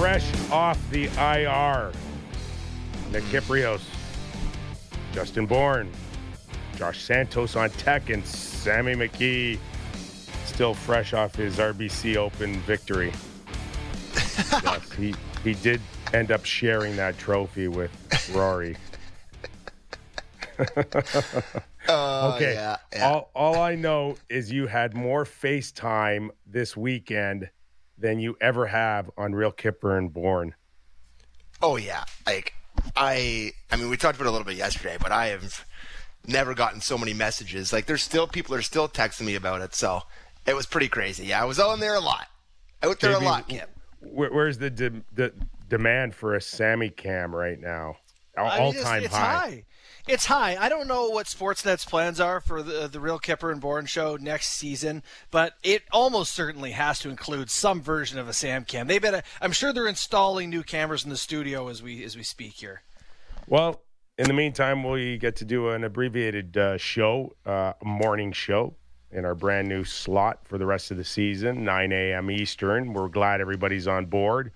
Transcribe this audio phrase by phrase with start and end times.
[0.00, 1.92] fresh off the IR.
[3.12, 3.82] Nick Kypreos,
[5.12, 5.92] Justin Bourne,
[6.74, 9.58] Josh Santos on tech, and Sammy McKee
[10.46, 13.12] still fresh off his RBC Open victory.
[14.64, 15.82] yes, he, he did
[16.14, 17.90] end up sharing that trophy with
[18.34, 18.78] Rory.
[20.58, 20.64] Uh,
[22.36, 22.54] Okay.
[22.54, 23.06] yeah, yeah.
[23.06, 27.50] All, all I know is you had more FaceTime this weekend
[28.00, 30.54] than you ever have on Real Kyper and Bourne.
[31.62, 32.54] Oh yeah, like
[32.96, 35.64] I, I mean, we talked about it a little bit yesterday, but I have
[36.26, 37.72] never gotten so many messages.
[37.72, 40.02] Like, there's still people are still texting me about it, so
[40.46, 41.26] it was pretty crazy.
[41.26, 42.26] Yeah, I was on there a lot.
[42.82, 43.70] Out there JB, a lot, Kip.
[44.00, 45.32] Where, where's the, de- the
[45.68, 47.96] demand for a Sammy cam right now?
[48.38, 49.16] All, I mean, all time high.
[49.18, 49.64] high.
[50.08, 50.56] It's high.
[50.58, 54.16] I don't know what Sportsnet's plans are for the the Real Kyper and Bourne show
[54.16, 58.86] next season, but it almost certainly has to include some version of a Sam cam.
[58.86, 59.22] They better.
[59.40, 62.82] I'm sure they're installing new cameras in the studio as we as we speak here.
[63.46, 63.82] Well,
[64.18, 68.74] in the meantime, we get to do an abbreviated uh, show, uh, morning show
[69.12, 72.30] in our brand new slot for the rest of the season, 9 a.m.
[72.30, 72.92] Eastern.
[72.92, 74.52] We're glad everybody's on board.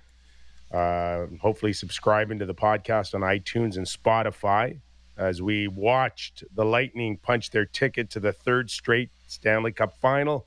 [0.70, 4.80] Uh, hopefully, subscribing to the podcast on iTunes and Spotify
[5.16, 10.46] as we watched the Lightning punch their ticket to the third straight Stanley Cup final.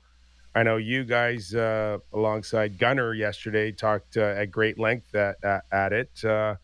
[0.54, 5.36] I know you guys, uh, alongside Gunner yesterday, talked uh, at great length at,
[5.70, 6.10] at, it.
[6.24, 6.56] Uh,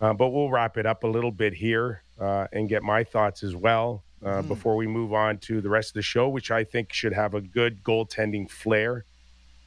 [0.00, 3.42] uh, but we'll wrap it up a little bit here uh, and get my thoughts
[3.42, 6.64] as well uh, before we move on to the rest of the show, which I
[6.64, 9.04] think should have a good goaltending flair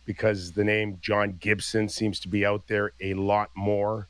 [0.05, 4.07] because the name John Gibson seems to be out there a lot more.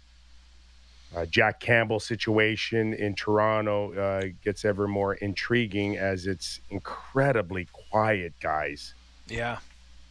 [1.16, 8.34] Uh, Jack Campbell situation in Toronto uh, gets ever more intriguing as it's incredibly quiet,
[8.42, 8.94] guys.
[9.28, 9.58] Yeah.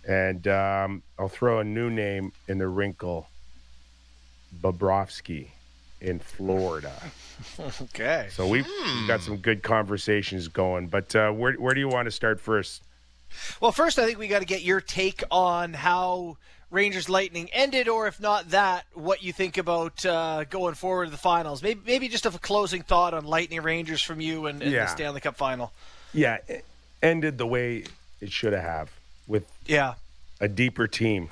[0.06, 3.28] And um, I'll throw a new name in the wrinkle
[4.62, 5.48] Bobrovsky
[6.00, 6.92] in Florida.
[7.80, 8.28] Okay.
[8.30, 10.88] So we've, we've got some good conversations going.
[10.88, 12.82] But uh, where, where do you want to start first?
[13.62, 16.36] Well, first, I think we got to get your take on how
[16.70, 21.10] Rangers Lightning ended, or if not that, what you think about uh, going forward to
[21.10, 21.62] the finals.
[21.62, 24.84] Maybe, maybe just a closing thought on Lightning Rangers from you and, and Yeah.
[24.84, 25.72] the Stanley Cup final.
[26.14, 26.64] Yeah, it
[27.02, 27.84] ended the way
[28.20, 28.90] it should have
[29.26, 29.94] with Yeah.
[30.40, 31.28] a deeper team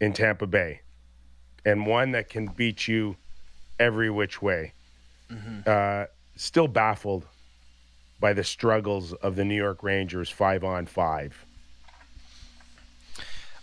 [0.00, 0.80] in Tampa Bay
[1.64, 3.16] and one that can beat you
[3.78, 4.72] every which way.
[5.66, 6.06] Uh,
[6.36, 7.24] still baffled
[8.18, 11.44] by the struggles of the New York Rangers five on five.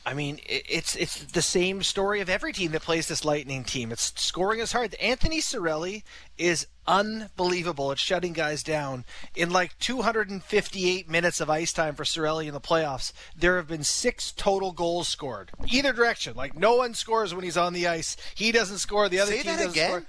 [0.10, 3.92] I mean, it's it's the same story of every team that plays this Lightning team.
[3.92, 4.96] It's scoring is hard.
[5.02, 6.04] Anthony Cirelli
[6.38, 9.04] is unbelievable at shutting guys down.
[9.36, 13.84] In like 258 minutes of ice time for Cirelli in the playoffs, there have been
[13.84, 16.36] six total goals scored, either direction.
[16.38, 18.16] Like no one scores when he's on the ice.
[18.34, 19.10] He doesn't score.
[19.10, 19.90] The other Say team that doesn't again?
[19.90, 20.04] score.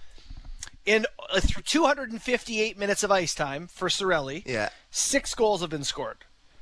[0.87, 4.69] In uh, th- 258 minutes of ice time for Cirelli, Yeah.
[4.93, 6.19] six goals have been scored.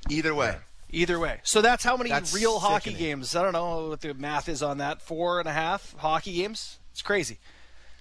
[0.09, 0.57] Either way.
[0.97, 1.39] Either way.
[1.43, 3.07] So that's how many That's real hockey sickening.
[3.07, 3.35] games.
[3.35, 4.99] I don't know what the math is on that.
[4.99, 6.79] Four and a half hockey games.
[6.91, 7.37] It's crazy.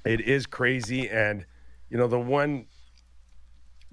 [0.06, 1.44] It is crazy, and
[1.90, 2.64] you know the one,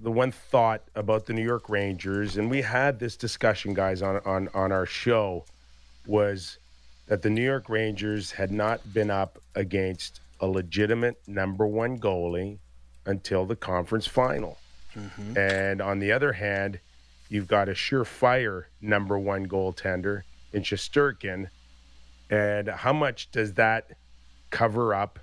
[0.00, 4.20] the one thought about the New York Rangers, and we had this discussion, guys, on
[4.24, 5.44] on on our show,
[6.06, 6.58] was
[7.06, 12.56] that the New York Rangers had not been up against a legitimate number one goalie
[13.04, 14.56] until the conference final,
[14.96, 15.36] mm-hmm.
[15.36, 16.78] and on the other hand,
[17.28, 21.48] you've got a surefire number one goaltender in Shesterkin,
[22.30, 23.90] and how much does that
[24.50, 25.18] cover up?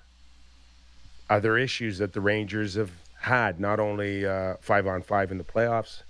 [1.31, 5.45] other issues that the Rangers have had, not only uh, five on five in the
[5.45, 6.03] playoffs,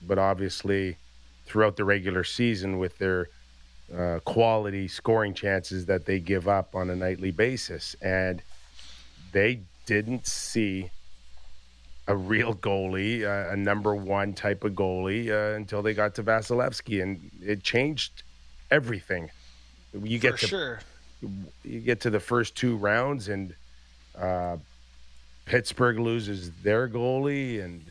[0.00, 0.96] but obviously
[1.44, 3.28] throughout the regular season with their
[3.94, 7.96] uh, quality scoring chances that they give up on a nightly basis.
[8.00, 8.42] And
[9.32, 10.90] they didn't see
[12.06, 16.22] a real goalie, uh, a number one type of goalie, uh, until they got to
[16.22, 18.22] Vasilevskiy, and it changed
[18.70, 19.30] everything.
[19.92, 20.80] You get For to sure.
[21.64, 23.54] you get to the first two rounds and
[24.18, 24.56] uh,
[25.46, 27.84] Pittsburgh loses their goalie, and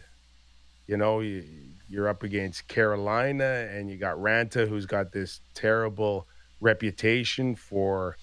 [0.88, 1.44] you know you,
[1.90, 6.26] you're up against Carolina, and you got Raanta, who's got this terrible
[6.62, 8.18] reputation for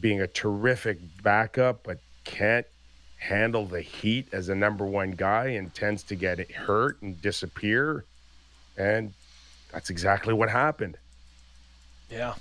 [0.00, 2.66] being a terrific backup, but can't
[3.18, 8.04] handle the heat as a number one guy and tends to get hurt and disappear,
[8.76, 9.12] and
[9.72, 10.96] that's exactly what happened.
[12.10, 12.34] Yeah.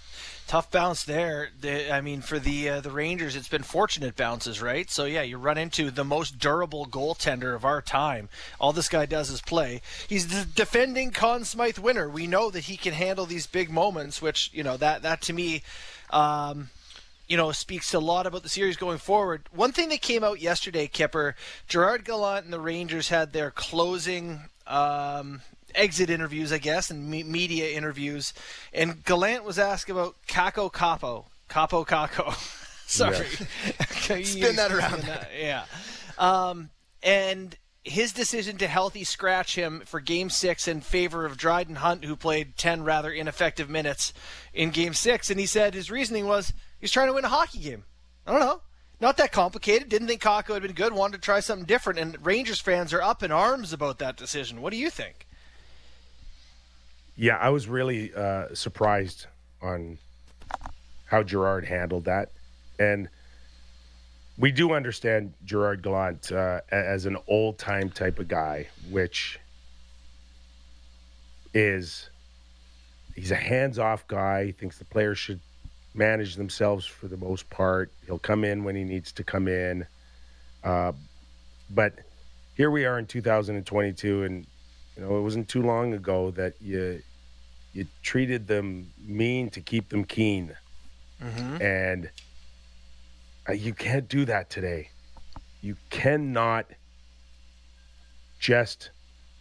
[0.48, 1.50] Tough bounce there.
[1.60, 4.90] The, I mean, for the uh, the Rangers, it's been fortunate bounces, right?
[4.90, 8.30] So yeah, you run into the most durable goaltender of our time.
[8.58, 9.82] All this guy does is play.
[10.08, 12.08] He's the defending Conn Smythe winner.
[12.08, 15.34] We know that he can handle these big moments, which you know that that to
[15.34, 15.64] me,
[16.12, 16.70] um,
[17.28, 19.50] you know, speaks a lot about the series going forward.
[19.52, 21.36] One thing that came out yesterday, Kipper,
[21.68, 25.42] Gerard Gallant and the Rangers had their closing um,
[25.76, 28.34] exit interviews, I guess, and me- media interviews,
[28.74, 32.34] and Gallant was asked about Kaapo Kaapo, Kaapo Kakko.
[32.88, 33.26] Sorry,
[34.24, 35.02] spin that around.
[35.04, 35.30] That.
[35.38, 35.66] Yeah,
[36.18, 36.70] um,
[37.04, 42.06] and his decision to healthy scratch him for Game Six in favor of Dryden Hunt,
[42.06, 44.14] who played ten rather ineffective minutes
[44.54, 47.60] in Game Six, and he said his reasoning was he's trying to win a hockey
[47.60, 47.84] game.
[48.26, 48.62] I don't know.
[49.00, 49.90] Not that complicated.
[49.90, 50.92] Didn't think Kakko had been good.
[50.92, 52.00] Wanted to try something different.
[52.00, 54.62] And Rangers fans are up in arms about that decision.
[54.62, 55.28] What do you think?
[57.16, 59.28] Yeah, I was really uh, surprised
[59.62, 59.98] on
[61.06, 62.32] how Gerard handled that,
[62.78, 63.10] and
[64.38, 69.40] we do understand Gerard Gallant uh, as an old time type of guy, which
[71.56, 72.10] is
[73.16, 74.46] he's a hands off guy.
[74.46, 75.40] He thinks the players should
[75.94, 77.92] manage themselves for the most part.
[78.06, 79.86] He'll come in when he needs to come in,
[80.64, 80.92] uh,
[81.70, 81.94] but
[82.56, 84.48] here we are in 2022, and
[84.96, 87.02] you know it wasn't too long ago that you
[87.74, 90.56] you treated them mean to keep them keen.
[91.22, 91.62] Mm-hmm.
[91.62, 92.10] And
[93.48, 94.90] uh, you can't do that today.
[95.62, 96.66] You cannot
[98.40, 98.90] just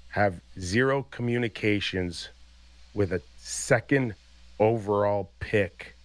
[0.08, 2.28] have zero communications
[2.94, 4.14] with a second
[4.58, 5.95] overall pick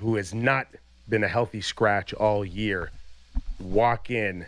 [0.00, 0.66] who has not
[1.08, 2.90] been a healthy scratch all year
[3.58, 4.46] walk in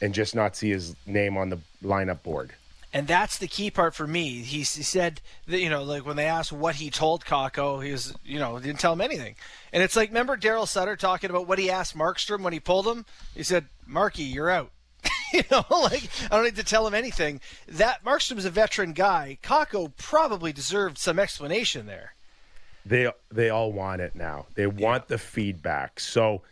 [0.00, 2.52] and just not see his name on the lineup board
[2.96, 4.40] and that's the key part for me.
[4.40, 7.92] He, he said that you know, like when they asked what he told Kakko, he
[7.92, 9.34] was you know didn't tell him anything.
[9.70, 12.86] And it's like remember Daryl Sutter talking about what he asked Markstrom when he pulled
[12.86, 13.04] him.
[13.34, 14.70] He said, "Marky, you're out."
[15.34, 17.42] you know, like I don't need to tell him anything.
[17.68, 19.36] That Markstrom's a veteran guy.
[19.42, 22.14] Kakko probably deserved some explanation there.
[22.86, 24.46] They they all want it now.
[24.54, 25.16] They want yeah.
[25.16, 25.98] the feedback.
[25.98, 26.42] So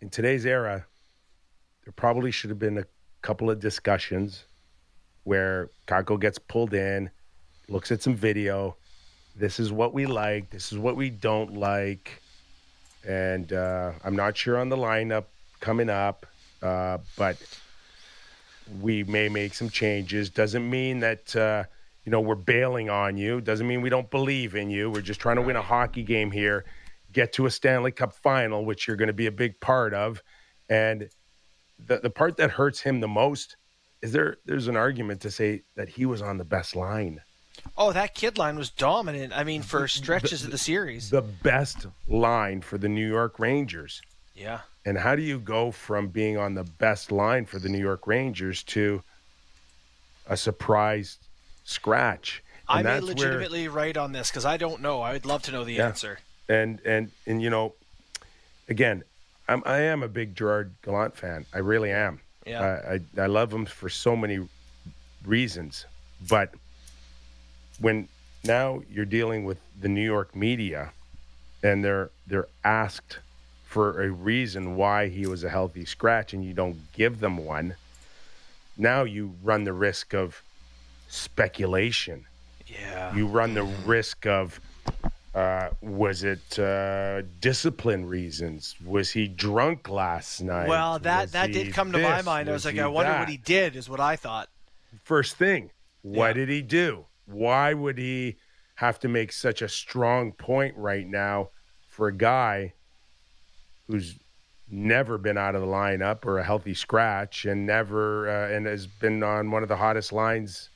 [0.00, 0.86] in today's era,
[1.84, 2.84] there probably should have been a
[3.20, 4.44] couple of discussions
[5.24, 7.10] where Kakko gets pulled in,
[7.68, 8.76] looks at some video.
[9.34, 10.50] This is what we like.
[10.50, 12.22] This is what we don't like.
[13.04, 15.24] And uh, I'm not sure on the lineup
[15.60, 16.24] coming up,
[16.62, 17.36] uh, but
[18.80, 20.30] we may make some changes.
[20.30, 21.64] Doesn't mean that uh,
[22.08, 23.42] you know we're bailing on you.
[23.42, 24.90] Doesn't mean we don't believe in you.
[24.90, 26.64] We're just trying to win a hockey game here,
[27.12, 30.22] get to a Stanley Cup final, which you're going to be a big part of.
[30.70, 31.10] And
[31.78, 33.58] the the part that hurts him the most
[34.00, 37.20] is there there's an argument to say that he was on the best line.
[37.76, 39.36] Oh, that kid line was dominant.
[39.36, 43.38] I mean, for stretches the, of the series, the best line for the New York
[43.38, 44.00] Rangers.
[44.34, 44.60] Yeah.
[44.86, 48.06] And how do you go from being on the best line for the New York
[48.06, 49.02] Rangers to
[50.26, 51.18] a surprise
[51.68, 52.42] scratch?
[52.68, 55.00] And I may legitimately where, write on this because I don't know.
[55.00, 55.86] I would love to know the yeah.
[55.86, 56.18] answer.
[56.48, 57.74] And and and you know,
[58.68, 59.04] again,
[59.48, 61.46] I'm I am a big Gerard Gallant fan.
[61.52, 62.20] I really am.
[62.46, 62.96] Yeah.
[63.16, 64.40] I, I love him for so many
[65.24, 65.84] reasons,
[66.28, 66.54] but
[67.78, 68.08] when
[68.44, 70.92] now you're dealing with the New York media,
[71.62, 73.18] and they're they're asked
[73.66, 77.74] for a reason why he was a healthy scratch, and you don't give them one.
[78.78, 80.42] Now you run the risk of
[81.08, 82.24] speculation.
[82.66, 83.14] Yeah.
[83.14, 84.60] You run the risk of
[85.34, 88.74] uh, was it uh, discipline reasons?
[88.84, 90.68] Was he drunk last night?
[90.68, 92.48] Well, that was that did come to my mind.
[92.48, 93.20] I was, was like, I wonder that?
[93.20, 93.76] what he did.
[93.76, 94.48] Is what I thought.
[95.04, 95.70] First thing,
[96.02, 96.32] what yeah.
[96.32, 97.04] did he do?
[97.26, 98.36] Why would he
[98.76, 101.50] have to make such a strong point right now
[101.88, 102.72] for a guy
[103.86, 104.18] who's
[104.70, 108.86] never been out of the lineup or a healthy scratch and never uh, and has
[108.86, 110.70] been on one of the hottest lines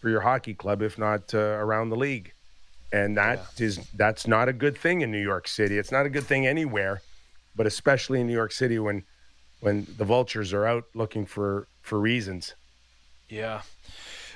[0.00, 2.32] for your hockey club, if not uh, around the league?
[2.92, 3.66] and that yeah.
[3.66, 5.78] is that's not a good thing in New York City.
[5.78, 7.02] It's not a good thing anywhere,
[7.54, 9.04] but especially in New York City when
[9.60, 12.54] when the vultures are out looking for for reasons.
[13.28, 13.62] Yeah.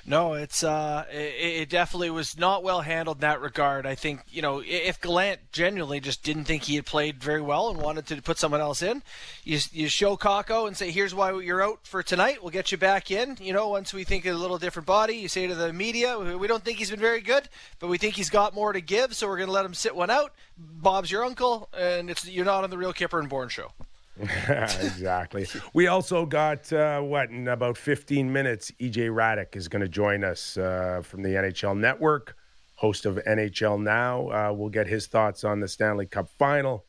[0.07, 3.87] No, it's uh, it, it, definitely was not well handled in that regard.
[3.87, 7.71] I think you know if Gallant genuinely just didn't think he had played very well
[7.71, 9.03] and wanted to put someone else in,
[9.45, 12.43] you you show Kakko and say, "Here's why you're out for tonight.
[12.43, 15.17] We'll get you back in." You know, once we think of a little different body,
[15.17, 18.15] you say to the media, "We don't think he's been very good, but we think
[18.15, 21.11] he's got more to give, so we're going to let him sit one out." Bob's
[21.11, 23.73] your uncle, and it's you're not on the real Kyper and Bourne show.
[24.49, 25.47] exactly.
[25.73, 28.71] We also got uh, what in about 15 minutes.
[28.81, 32.37] EJ Hradek is going to join us uh, from the NHL Network,
[32.77, 34.29] host of NHL Now.
[34.29, 36.85] Uh, we'll get his thoughts on the Stanley Cup Final,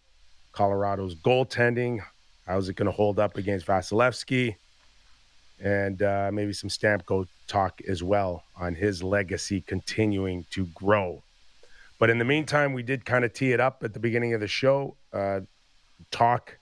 [0.51, 1.99] Colorado's goaltending.
[2.45, 4.55] How's it going to hold up against Vasilevskiy?
[5.59, 11.23] And uh, maybe some Stamkos talk as well on his legacy continuing to grow.
[11.97, 14.41] But in the meantime, we did kind of tee it up at the beginning of
[14.41, 14.95] the show.
[15.11, 15.41] Uh,
[16.11, 16.57] talk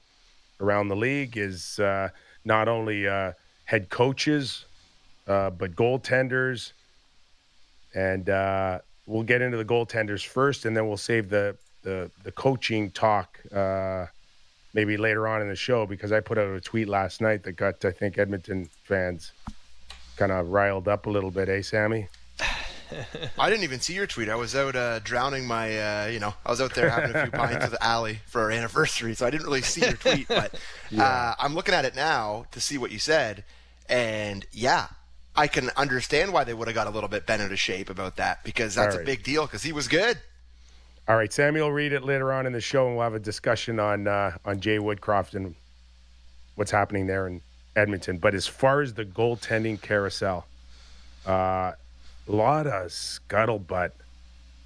[0.59, 2.09] around the league is uh,
[2.45, 3.33] not only uh,
[3.65, 4.65] head coaches,
[5.27, 6.73] uh, but goaltenders.
[7.95, 12.31] And uh, we'll get into the goaltenders first, and then we'll save the, the, the
[12.31, 14.07] coaching talk uh,
[14.73, 17.53] maybe later on in the show because I put out a tweet last night that
[17.53, 19.31] got, I think, Edmonton fans
[20.17, 22.07] kind of riled up a little bit, eh, Sammy?
[23.37, 24.29] I didn't even see your tweet.
[24.29, 27.23] I was out uh, drowning my, uh, you know, I was out there having a
[27.23, 30.27] few pints of the alley for our anniversary, so I didn't really see your tweet.
[30.27, 30.55] But
[30.89, 31.03] yeah.
[31.03, 33.43] uh, I'm looking at it now to see what you said,
[33.89, 34.87] and yeah,
[35.35, 37.89] I can understand why they would have got a little bit bent out of shape
[37.89, 39.03] about that because that's right.
[39.03, 40.17] a big deal because he was good.
[41.07, 43.79] All right, Samuel, read it later on in the show, and we'll have a discussion
[43.79, 45.55] on uh, on Jay Woodcroft and
[46.55, 47.41] what's happening there in
[47.75, 48.17] Edmonton.
[48.17, 50.45] But as far as the goaltending carousel,
[51.25, 51.73] uh,
[52.27, 53.91] a lot of scuttlebutt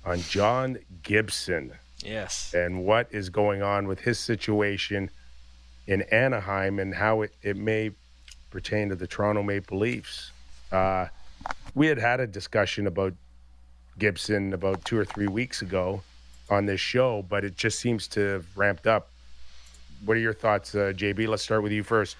[0.05, 1.73] on John Gibson.
[2.03, 2.53] Yes.
[2.53, 5.09] And what is going on with his situation
[5.87, 7.91] in Anaheim and how it, it may
[8.49, 10.31] pertain to the Toronto Maple Leafs.
[10.71, 11.07] Uh,
[11.73, 13.13] we had had a discussion about
[13.97, 16.01] Gibson about two or three weeks ago
[16.49, 19.09] on this show, but it just seems to have ramped up.
[20.05, 21.27] What are your thoughts, uh, JB?
[21.27, 22.15] Let's start with you first.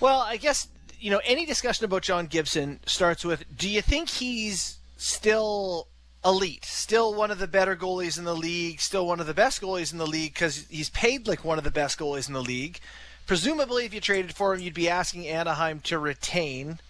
[0.00, 0.68] Well, I guess
[1.06, 5.86] you know, any discussion about John Gibson starts with do you think he's still
[6.24, 9.62] elite, still one of the better goalies in the league, still one of the best
[9.62, 12.42] goalies in the league because he's paid like one of the best goalies in the
[12.42, 12.80] league?
[13.24, 16.80] Presumably, if you traded for him, you'd be asking Anaheim to retain.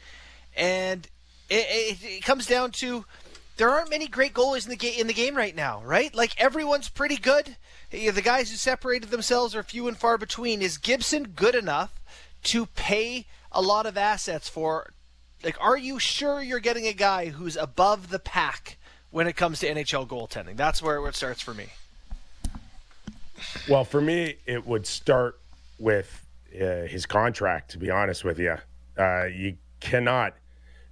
[0.57, 1.07] And
[1.51, 3.05] it, it, it comes down to
[3.59, 6.15] there aren't many great goalies in the, ga- in the game right now, right?
[6.15, 7.57] Like everyone's pretty good.
[7.91, 10.63] The guys who separated themselves are few and far between.
[10.63, 11.93] Is Gibson good enough
[12.45, 14.91] to pay a lot of assets for.
[15.43, 18.79] Like, are you sure you're getting a guy who's above the pack
[19.11, 20.57] when it comes to NHL goaltending?
[20.57, 21.67] That's where it starts for me.
[23.69, 25.39] Well, for me, it would start
[25.79, 27.73] with uh, his contract.
[27.73, 28.57] To be honest with you,
[28.99, 30.35] uh, you cannot.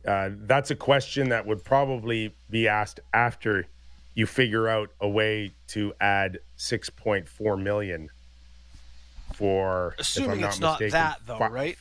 [0.06, 3.66] Uh, that's a question that would probably be asked after
[4.14, 8.10] you figure out a way to add 6.4 million
[9.34, 11.76] for assuming not it's not that though, right?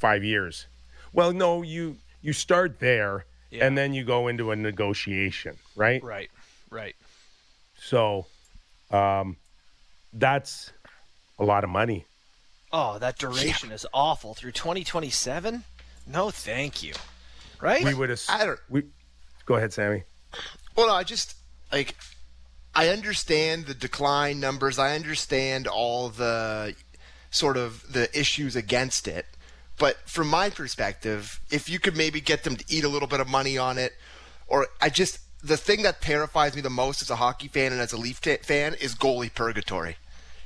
[0.00, 0.66] Five years.
[1.12, 3.66] Well, no, you you start there yeah.
[3.66, 6.02] and then you go into a negotiation, right?
[6.02, 6.30] Right,
[6.70, 6.96] right.
[7.76, 8.26] So,
[8.90, 9.36] um,
[10.12, 10.72] that's
[11.38, 12.06] a lot of money.
[12.72, 13.76] Oh, that duration yeah.
[13.76, 15.64] is awful through 2027.
[16.06, 16.94] No, thank you.
[17.60, 17.84] Right?
[17.84, 18.22] We would have.
[18.28, 18.60] I don't.
[18.68, 18.84] We
[19.44, 20.04] go ahead, Sammy.
[20.76, 21.34] Well, no, I just
[21.72, 21.94] like
[22.74, 24.78] I understand the decline numbers.
[24.78, 26.74] I understand all the
[27.30, 29.26] sort of the issues against it.
[29.80, 33.18] But from my perspective, if you could maybe get them to eat a little bit
[33.18, 33.94] of money on it,
[34.46, 37.80] or I just the thing that terrifies me the most as a hockey fan and
[37.80, 39.96] as a Leaf t- fan is goalie purgatory.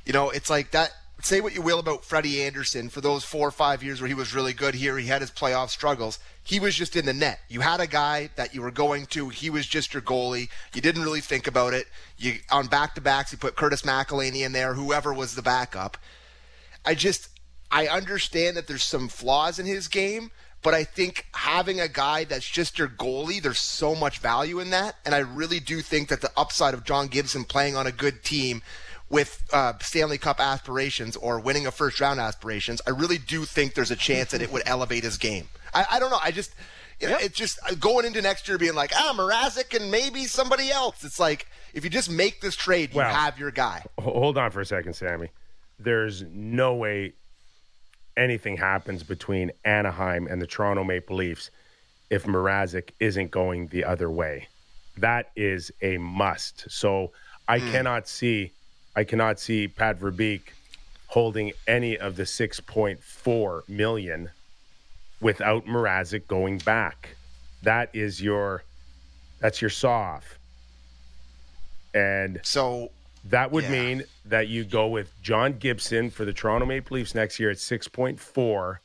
[0.05, 0.93] You know, it's like that.
[1.21, 4.13] Say what you will about Freddie Andersen for those four or five years where he
[4.13, 6.17] was really good here, he had his playoff struggles.
[6.43, 7.39] He was just in the net.
[7.49, 9.27] You had a guy that you were going to.
[9.27, 10.47] He was just your goalie.
[10.73, 11.87] You didn't really think about it.
[12.17, 15.97] You on back to backs, you put Curtis McElhinney in there, whoever was the backup.
[16.85, 17.29] I just
[17.75, 20.31] I understand that there's some flaws in his game,
[20.63, 24.69] but I think having a guy that's just your goalie, there's so much value in
[24.69, 24.95] that.
[25.05, 28.23] And I really do think that the upside of John Gibson playing on a good
[28.23, 28.61] team
[29.09, 33.73] with uh, Stanley Cup aspirations or winning a first round aspirations, I really do think
[33.73, 35.49] there's a chance that it would elevate his game.
[35.73, 36.19] I, I don't know.
[36.23, 36.55] I just,
[37.01, 40.23] you know, it's just uh, going into next year being like, ah, Mrazek and maybe
[40.27, 41.03] somebody else.
[41.03, 43.83] It's like, if you just make this trade, you well, have your guy.
[43.99, 45.27] Hold on for a second, Sammy.
[45.77, 47.15] There's no way
[48.17, 51.51] anything happens between Anaheim and the Toronto Maple Leafs
[52.09, 54.47] if Mrazek isn't going the other way.
[54.97, 56.69] That is a must.
[56.69, 57.11] So
[57.47, 57.71] I mm.
[57.71, 58.51] cannot see,
[58.95, 60.41] I cannot see Pat Verbeek
[61.07, 64.29] holding any of the 6.4 million
[65.21, 67.15] without Mrazek going back.
[67.63, 68.63] That is your,
[69.39, 70.39] that's your saw off.
[71.93, 72.91] And so
[73.25, 73.71] that would yeah.
[73.71, 77.57] mean that you go with John Gibson for the Toronto Maple Leafs next year at
[77.57, 78.77] 6.4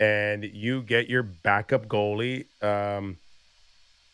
[0.00, 3.18] and you get your backup goalie um,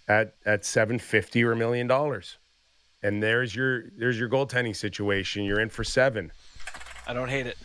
[0.08, 2.36] at at 750 or a million dollars.
[3.02, 5.44] And there's your there's your goaltending situation.
[5.44, 6.30] You're in for 7.
[7.06, 7.56] I don't hate it.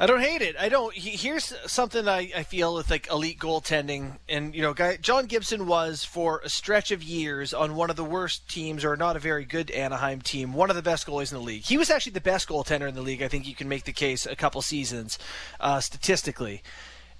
[0.00, 0.54] I don't hate it.
[0.56, 0.94] I don't.
[0.94, 5.66] Here's something I, I feel with like elite goaltending, and you know, guy John Gibson
[5.66, 9.18] was for a stretch of years on one of the worst teams, or not a
[9.18, 11.64] very good Anaheim team, one of the best goalies in the league.
[11.64, 13.22] He was actually the best goaltender in the league.
[13.22, 15.18] I think you can make the case a couple seasons,
[15.58, 16.62] uh, statistically.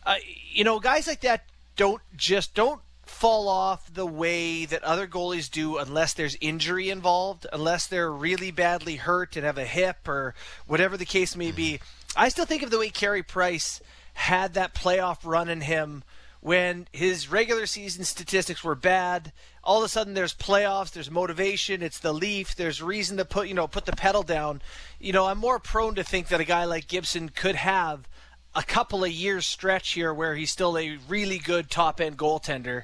[0.06, 0.16] Uh,
[0.52, 1.44] you know, guys like that
[1.74, 7.46] don't just don't fall off the way that other goalies do unless there's injury involved,
[7.52, 10.34] unless they're really badly hurt and have a hip or
[10.66, 11.80] whatever the case may be.
[12.14, 13.80] I still think of the way Carey Price
[14.14, 16.04] had that playoff run in him
[16.40, 19.32] when his regular season statistics were bad.
[19.64, 23.48] All of a sudden, there's playoffs, there's motivation, it's the Leaf, there's reason to put
[23.48, 24.62] you know put the pedal down.
[24.98, 28.08] You know, I'm more prone to think that a guy like Gibson could have
[28.58, 32.82] a couple of years stretch here where he's still a really good top end goaltender.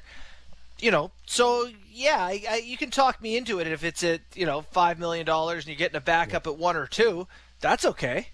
[0.79, 4.21] You know, so yeah, I, I, you can talk me into it if it's at
[4.35, 7.27] you know five million dollars and you're getting a backup at one or two.
[7.59, 8.27] That's okay.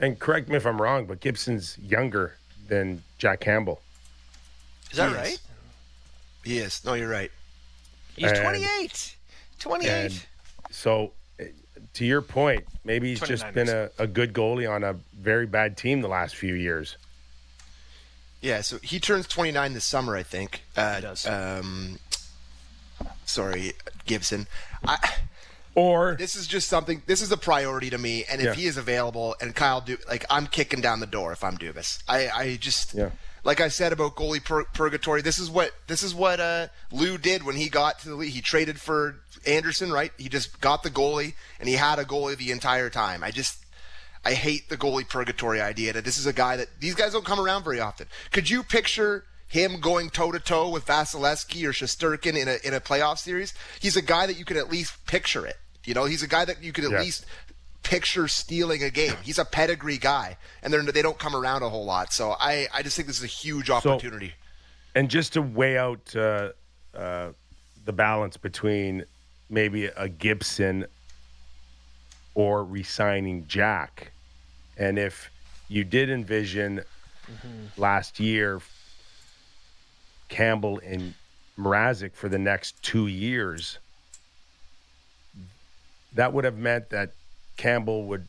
[0.00, 2.34] And correct me if I'm wrong, but Gibson's younger
[2.68, 3.80] than Jack Campbell.
[4.90, 5.18] Is that He is.
[5.20, 5.40] right?
[6.44, 6.84] He is.
[6.84, 7.30] No, you're right.
[8.16, 9.16] He's And- 28.
[9.58, 10.26] 28.
[10.70, 11.12] So,
[11.94, 15.76] to your point, maybe he's just been a, a good goalie on a very bad
[15.76, 16.96] team the last few years.
[18.40, 20.62] Yeah, so he turns 29 this summer, I think.
[20.76, 21.26] Uh, does.
[21.26, 21.98] Um,
[23.24, 23.72] sorry,
[24.06, 24.46] Gibson.
[24.84, 24.98] I,
[25.74, 27.02] Or this is just something.
[27.06, 28.54] This is a priority to me, and if Yeah.
[28.54, 32.02] he is available, and Kyle, du- like I'm kicking down the door if I'm Dubas.
[32.08, 33.10] I, I just, Yeah.
[33.44, 35.20] Like I said about goalie pur- purgatory.
[35.22, 38.32] This is what this is what uh, Lou did when he got to the league.
[38.32, 40.12] He traded for Andersen, right?
[40.16, 43.24] He just got the goalie, and he had a goalie the entire time.
[43.24, 43.58] I just,
[44.24, 45.92] I hate the goalie purgatory idea.
[45.92, 48.06] That this is a guy that these guys don't come around very often.
[48.30, 49.24] Could you picture?
[49.48, 53.52] Him going toe to toe with Vasilevskiy or Shesterkin in a in a playoff series,
[53.80, 55.58] he's a guy that you could at least picture it.
[55.84, 57.00] You know, he's a guy that you could at Yeah.
[57.00, 57.26] least
[57.92, 59.12] picture stealing a game.
[59.22, 62.10] He's a pedigree guy, and they're, they don't come around a whole lot.
[62.10, 64.32] So I, I just think this is a huge opportunity.
[64.94, 66.52] and just to weigh out uh,
[66.96, 67.32] uh,
[67.84, 69.04] the balance between
[69.50, 70.86] maybe a Gibson
[72.34, 74.12] or resigning Jack,
[74.78, 75.30] and if
[75.68, 76.82] you did envision
[77.76, 78.62] last year
[80.30, 81.12] Campbell and
[81.58, 83.78] Mrazek for the next two years,
[86.14, 87.12] that would have meant that
[87.56, 88.28] Campbell would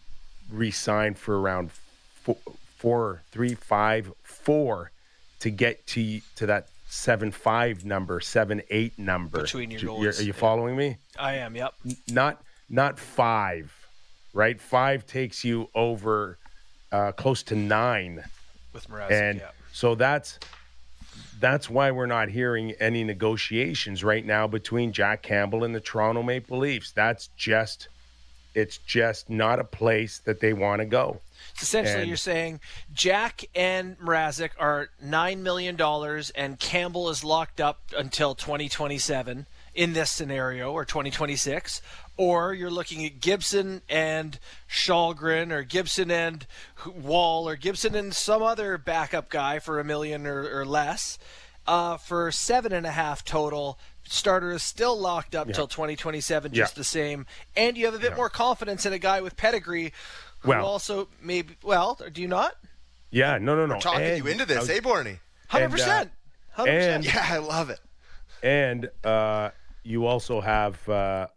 [0.52, 2.38] resign for around four,
[2.78, 4.92] four three, five, four
[5.40, 9.42] to get to to that seven five number, seven eight number.
[9.42, 10.98] Between your goals, you're- Are you following me?
[11.18, 11.74] I am, yep.
[12.08, 13.74] Not not five,
[14.34, 14.60] right?
[14.60, 16.38] Five takes you over
[16.92, 18.24] uh, close to nine,
[18.74, 19.50] With Mrazek, and yeah.
[19.72, 20.40] so that's
[21.40, 26.24] that's why we're not hearing any negotiations right now between Jack Campbell and the Toronto
[26.24, 26.92] Maple Leafs.
[26.92, 27.90] That's just
[28.56, 31.20] it's just not a place that they want to go.
[31.56, 32.60] So essentially, and- you're saying
[32.94, 35.80] Jack and Mrazek are $9 million
[36.36, 41.82] and Campbell is locked up until 2027 in this scenario or 2026.
[42.16, 44.38] Or you're looking at Gibson and
[44.70, 46.46] Källgren or Gibson and
[46.86, 51.18] Woll or Gibson and some other backup guy for a million or, or less
[51.66, 53.80] uh, for seven and a half total.
[54.06, 56.78] Starter is still locked up till 2027, just Yeah.
[56.80, 57.26] the same.
[57.56, 59.94] And you have a bit more confidence in a guy with pedigree
[60.40, 62.56] who Well- also maybe well, do you not?
[63.10, 63.80] Yeah, no, no, no.
[63.80, 65.20] Talking And- you into this, eh, Borny?
[65.48, 66.12] Hundred And, uh, percent,
[66.52, 67.26] hundred and- percent.
[67.30, 67.80] Yeah, I love it.
[68.42, 69.52] And uh,
[69.84, 71.28] you also have uh,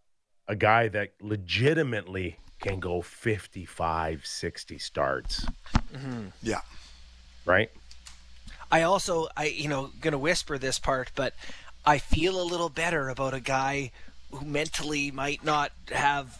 [0.49, 5.47] a guy that legitimately can go 55, 60 starts,
[6.43, 6.63] Yeah.
[7.45, 7.71] right?
[8.73, 11.35] I also, I you know, gonna whisper this part, but
[11.87, 13.93] I feel a little better about a guy
[14.33, 16.39] who mentally might not have.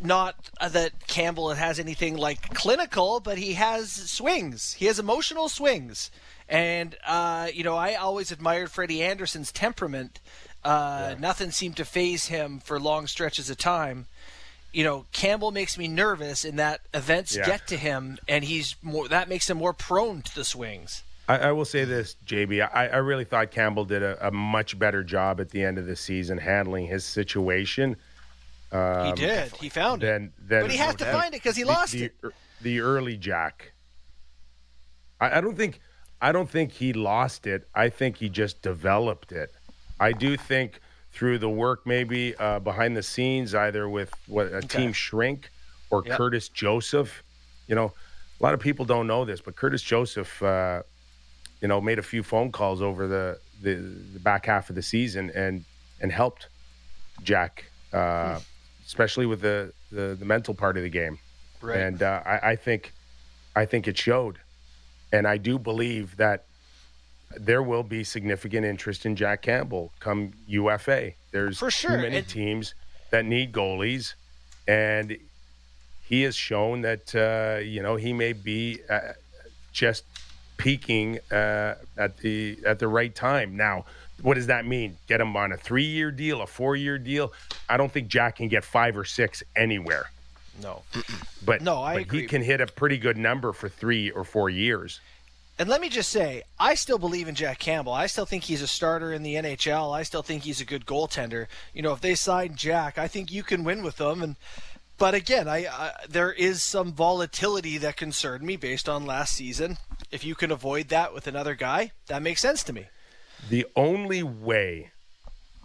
[0.00, 4.74] Not that Campbell has anything like clinical, but he has swings.
[4.74, 6.10] He has emotional swings,
[6.50, 10.20] and uh, you know I always admired Freddie Andersen's temperament.
[10.62, 14.06] Uh, Nothing seemed to phase him for long stretches of time.
[14.72, 17.46] you know, Campbell makes me nervous in that events Yeah.
[17.46, 19.08] get to him, and he's more.
[19.08, 21.02] That makes him more prone to the swings.
[21.28, 22.68] I, I will say this, JB.
[22.72, 25.86] I, I really thought Campbell did a, a much better job at the end of
[25.86, 27.96] the season handling his situation
[28.72, 29.52] he did.
[29.56, 30.06] He found it.
[30.06, 30.62] than than.
[30.62, 32.14] But he has to than find it 'cause he the- lost the, it.
[32.62, 33.72] The early Jack.
[35.20, 35.80] I, I don't think.
[36.20, 37.68] I don't think he lost it.
[37.74, 39.52] I think he just developed it.
[40.00, 40.80] I do think
[41.12, 45.50] through the work, maybe uh, behind the scenes, either with what a team shrink
[45.90, 46.16] or Yep.
[46.16, 47.22] Curtis Joseph.
[47.68, 47.92] You know,
[48.38, 50.82] a lot of people don't know this, but Curtis Joseph, uh,
[51.60, 54.82] you know, made a few phone calls over the, the, the back half of the
[54.82, 55.64] season and
[56.00, 56.48] and helped
[57.22, 58.38] Jack, uh,
[58.84, 61.18] especially with the, the the mental part of the game.
[61.62, 61.78] Right.
[61.78, 62.92] And uh, I, I think
[63.54, 64.38] I think it showed,
[65.12, 66.44] and I do believe that
[67.36, 71.12] there will be significant interest in Jack Campbell come UFA.
[71.32, 72.74] There's For sure, too many and- teams
[73.10, 74.14] that need goalies,
[74.68, 75.16] and
[76.02, 79.12] he has shown that uh, you know he may be uh,
[79.72, 80.04] just
[80.56, 83.56] peaking uh, at the at the right time.
[83.56, 83.84] Now,
[84.22, 84.96] what does that mean?
[85.06, 87.32] Get him on a three-year deal, a four-year deal?
[87.68, 90.10] I don't think Jack can get five or six anywhere.
[90.62, 90.82] No.
[91.44, 92.20] But No, I but agree.
[92.22, 94.98] he can hit a pretty good number for three or four years.
[95.60, 97.92] And let me just say, I still believe in Jack Campbell.
[97.92, 99.94] I still think he's a starter in the NHL.
[99.94, 101.46] I still think he's a good goaltender.
[101.72, 104.22] You know, if they sign Jack, I think you can win with them.
[104.24, 104.34] And
[104.98, 109.78] but again, I, I there is some volatility that concerned me based on last season.
[110.10, 112.86] If you can avoid that with another guy, that makes sense to me.
[113.48, 114.92] The only way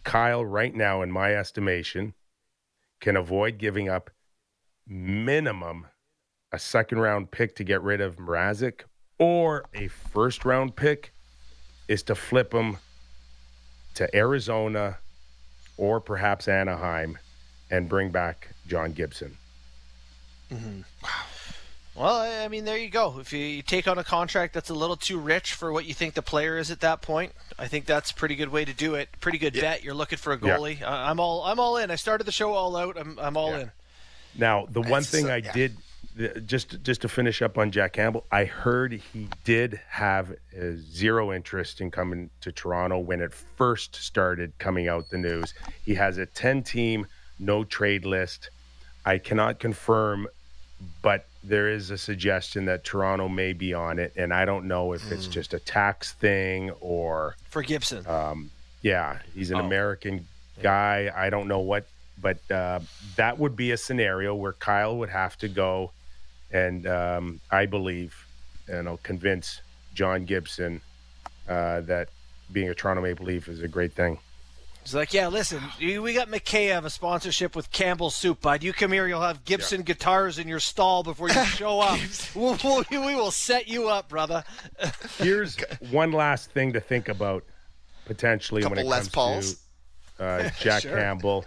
[0.03, 2.13] Kyle, right now, in my estimation,
[2.99, 4.09] can avoid giving up
[4.87, 5.87] minimum
[6.51, 8.81] a second round pick to get rid of Mrazek
[9.17, 11.13] or a first round pick
[11.87, 12.77] is to flip him
[13.93, 14.97] to Arizona
[15.77, 17.17] or perhaps Anaheim
[17.69, 19.37] and bring back John Gibson.
[20.51, 20.81] Mm-hmm.
[22.01, 23.19] Well, I mean, there you go.
[23.19, 26.15] If you, take on a contract that's a little too rich for what you think
[26.15, 28.95] the player is at that point, I think that's a pretty good way to do
[28.95, 29.09] it.
[29.19, 29.83] Pretty good bet.
[29.83, 30.57] You're looking for a Yeah.
[30.57, 30.81] goalie.
[30.81, 31.91] I I'm all I'm all in.
[31.91, 32.97] I started the show all out.
[32.97, 33.59] I'm I'm all Yeah.
[33.59, 33.71] in.
[34.35, 35.51] Now, the one thing I yeah.
[35.51, 35.77] did
[36.47, 41.31] just just to finish up on Jack Campbell, I heard he did have uh, zero
[41.31, 45.53] interest in coming to Toronto when it first started coming out the news.
[45.85, 47.05] He has a 10 team
[47.37, 48.49] no trade list.
[49.05, 50.27] I cannot confirm
[51.03, 54.93] but there is a suggestion that Toronto may be on it and I don't know
[54.93, 58.05] if it's just a tax thing or For Gibson.
[58.81, 59.65] yeah, he's an Oh.
[59.65, 60.27] American
[60.61, 61.11] guy.
[61.15, 61.85] I don't know what,
[62.21, 62.79] but uh,
[63.15, 65.91] that would be a scenario where Kyle would have to go,
[66.51, 68.15] and um, I believe,
[68.67, 69.61] and I'll convince
[69.95, 70.81] John Gibson
[71.49, 72.09] uh, that
[72.51, 74.19] being a Toronto Maple Leaf is a great thing.
[74.83, 78.63] He's like, yeah, listen, we got Mikheyev, a sponsorship with Campbell's Soup, bud.
[78.63, 81.99] You come here, you'll have Gibson guitars in your stall before you show up.
[82.33, 84.43] we'll, we'll, we will set you up, brother.
[85.19, 85.55] Here's
[85.91, 87.43] one last thing to think about
[88.05, 89.61] potentially when it Les comes Pauls.
[90.17, 90.95] to uh, Jack Sure.
[90.97, 91.45] Campbell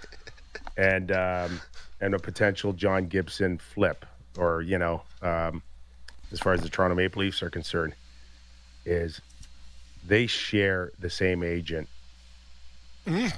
[0.77, 1.61] and um,
[2.01, 4.07] and a potential John Gibson flip,
[4.39, 5.61] or you know, um,
[6.31, 7.95] as far as the Toronto Maple Leafs are concerned,
[8.85, 9.21] is
[10.07, 11.89] they share the same agent,
[13.07, 13.33] Mm.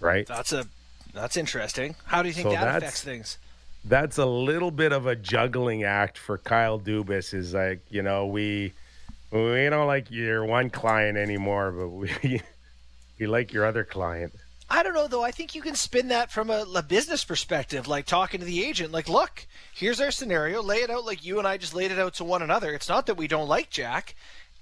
[0.00, 0.26] right?
[0.26, 0.66] That's a
[1.12, 1.94] that's interesting.
[2.04, 3.38] How do you think So that affects things?
[3.84, 7.34] that's a little bit of a juggling act for Kyle Dubas.
[7.34, 8.72] Is like, you know, we
[9.30, 12.40] we don't like your one client anymore, but we
[13.18, 14.32] we like your other client.
[14.70, 15.22] I don't know though.
[15.22, 18.64] I think you can spin that from a, a business perspective, like talking to the
[18.64, 18.92] agent.
[18.92, 20.62] Like, look, here's our scenario.
[20.62, 22.72] Lay it out like you and I just laid it out to one another.
[22.72, 24.14] It's not that we don't like Jack.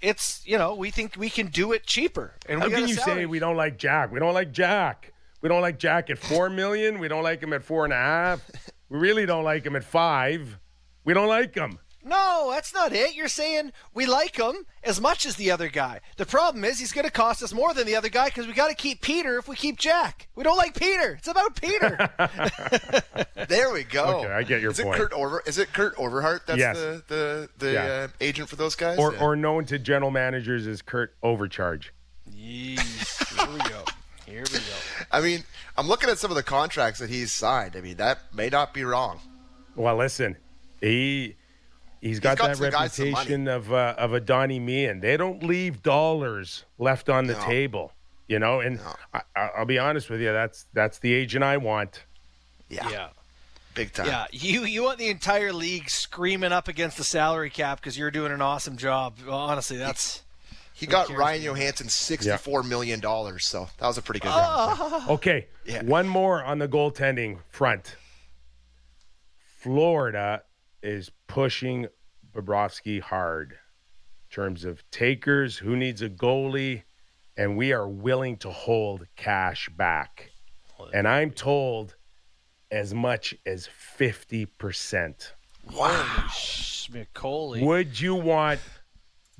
[0.03, 2.35] It's you know we think we can do it cheaper.
[2.49, 3.23] And How can you salary.
[3.23, 4.13] say we don't like Jack?
[4.13, 5.13] We don't like Jack.
[5.41, 6.99] We don't like Jack at four million.
[6.99, 8.51] We don't like him at four and a half.
[8.89, 10.59] We really don't like him at five.
[11.05, 11.79] We don't like him.
[12.05, 13.15] No, that's not it.
[13.15, 16.01] You're saying we like him as much as the other guy.
[16.17, 18.53] The problem is he's going to cost us more than the other guy because we
[18.55, 20.27] got to keep Peter if we keep Jack.
[20.35, 21.13] We don't like Peter.
[21.15, 22.11] It's about Peter.
[23.49, 24.21] There we go.
[24.21, 24.97] Okay, I get your is point.
[24.97, 26.77] It Kurt Over, is it Kurt Overhardt that's Yes.
[26.79, 27.83] the the, the Yeah.
[27.85, 28.99] uh, agent for those guys?
[28.99, 29.21] Or Yeah.
[29.21, 31.93] or known to general managers as Kurt Overcharge.
[32.31, 33.39] Yeesh.
[33.39, 33.85] Here we go.
[34.27, 34.75] Here we go.
[35.11, 35.45] I mean,
[35.77, 37.77] I'm looking at some of the contracts that he's signed.
[37.77, 39.19] I mean, that may not be wrong.
[39.75, 40.37] Well, listen,
[40.81, 41.37] he
[42.03, 45.01] he's got, got that some guys some reputation of uh, of a Donnie Meehan.
[45.01, 47.45] They don't leave dollars left on the No.
[47.45, 47.93] table,
[48.29, 48.61] you know.
[48.61, 48.95] And No.
[49.15, 52.05] I, I- I'll be honest with you, that's that's the agent I want.
[52.69, 53.09] Yeah, Yeah.
[53.75, 54.07] big time.
[54.09, 58.11] Yeah, you you want the entire league screaming up against the salary cap because you're
[58.11, 59.15] doing an awesome job.
[59.27, 60.23] Well, honestly, that's
[60.75, 61.55] He got cares, Ryan man?
[61.57, 65.09] Johansen sixty-four million dollars, so that was a pretty good round.
[65.11, 65.83] Okay, Yeah.
[65.85, 67.97] one more on the goaltending front.
[69.59, 70.43] Florida
[70.83, 71.87] is pushing
[72.35, 76.83] Bobrovsky hard in terms of takers, who needs a goalie,
[77.37, 80.31] and we are willing to hold cash back.
[80.93, 81.95] And I'm told
[82.71, 83.69] as much as
[83.99, 85.33] 50%.
[85.73, 86.25] Wow.
[86.29, 87.63] Smicoli.
[87.63, 88.61] Would you want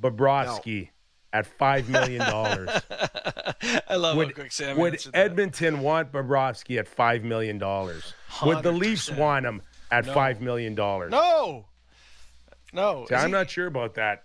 [0.01, 0.91] Bobrovsky
[1.33, 2.23] at $5 million?
[3.89, 5.19] I love how would quick Sam would answered that.
[5.19, 7.59] Edmonton want Bobrovsky at $5 million?
[8.45, 10.75] Would the Leafs want him at $5 million?
[10.75, 11.67] No,
[12.73, 13.07] no.
[13.09, 14.25] See, I'm he- not sure about that.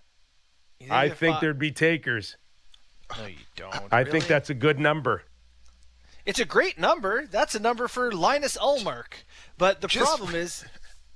[0.79, 2.37] you I think I- there'd be takers.
[3.17, 3.75] No, you don't.
[3.91, 4.11] I Really?
[4.11, 5.23] think that's a good number.
[6.25, 7.25] It's a great number.
[7.25, 9.13] That's a number for Linus Ullmark.
[9.57, 10.65] But the Just- problem is,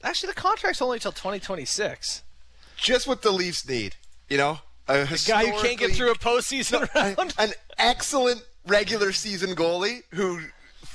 [0.04, 2.24] actually, the contract's only till 2026.
[2.78, 3.96] Just what the Leafs need,
[4.30, 7.34] you know, a Guy who can't get through a postseason an, round.
[7.38, 10.40] an excellent regular season goalie who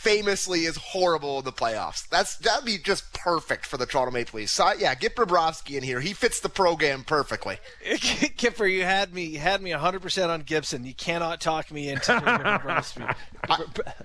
[0.07, 2.09] famously is horrible in the playoffs.
[2.09, 4.53] That's that'd be just perfect for the Toronto Maple Leafs.
[4.53, 6.01] So yeah, get Bobrovsky in here.
[6.01, 7.59] He fits the program perfectly.
[8.37, 10.85] Kipper, you had me you had me 100% on Gibson.
[10.85, 13.17] You cannot talk me into Bobrovsky.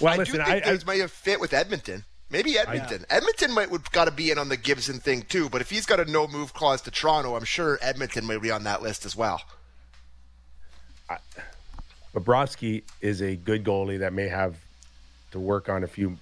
[0.00, 2.04] well, I listen, do think I, I, might have fit with Edmonton.
[2.30, 3.04] Maybe Edmonton.
[3.10, 5.50] Edmonton might would got to be in on the Gibson thing too.
[5.50, 8.50] But if he's got a no move clause to Toronto, I'm sure Edmonton might be
[8.50, 9.42] on that list as well.
[12.14, 14.63] Bobrovsky is a good goalie that may have
[15.34, 16.16] to work on a few,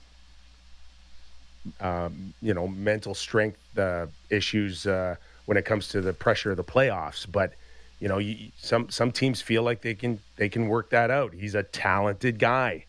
[1.80, 6.56] um, you know, mental strength uh, issues uh, when it comes to the pressure of
[6.56, 7.26] the playoffs.
[7.30, 7.52] But
[8.00, 11.34] you know, you, some some teams feel like they can they can work that out.
[11.34, 12.86] He's a talented guy.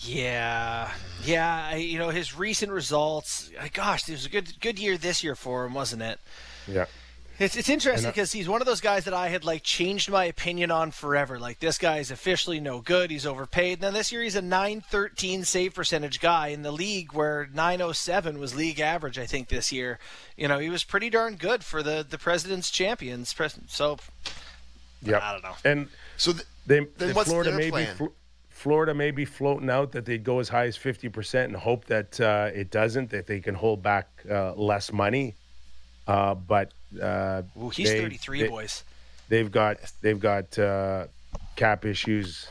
[0.00, 0.92] Yeah,
[1.24, 1.70] yeah.
[1.72, 3.50] I, you know his recent results.
[3.72, 6.20] Gosh, it was a good good year this year for him, wasn't it?
[6.68, 6.84] Yeah.
[7.38, 10.24] It's, it's interesting because he's one of those guys that I had like changed my
[10.24, 11.38] opinion on forever.
[11.38, 13.10] Like this guy is officially no good.
[13.10, 13.74] He's overpaid.
[13.74, 18.40] And then this year he's a 913 save percentage guy in the league where 907
[18.40, 19.18] was league average.
[19.18, 20.00] I think this year,
[20.36, 23.34] you know, he was pretty darn good for the the President's champions.
[23.68, 23.98] So,
[25.02, 25.54] yeah, I don't know.
[25.64, 27.96] And so th- they, then the what's Florida their may plan?
[27.98, 28.06] be.
[28.48, 32.20] Florida may be floating out that they'd go as high as 50% and hope that
[32.20, 35.36] uh, it doesn't, that they can hold back uh, less money.
[36.08, 38.84] Uh, but uh, Ooh, he's they- 33, they- boys.
[39.28, 41.06] They've got they've got uh,
[41.54, 42.48] cap issues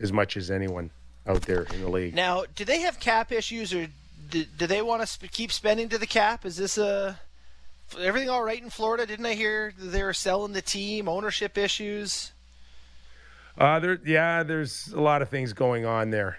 [0.00, 0.90] as much as anyone
[1.26, 2.14] out there in the league.
[2.14, 3.88] Now, do they have cap issues, or
[4.30, 6.44] do, do they want to sp- keep spending to the cap?
[6.44, 7.18] Is this a
[8.00, 9.04] everything all right in Florida?
[9.04, 12.30] Didn't I hear they were selling the team, ownership issues?
[13.58, 16.36] Uh, there, yeah, there's a lot of things going on there,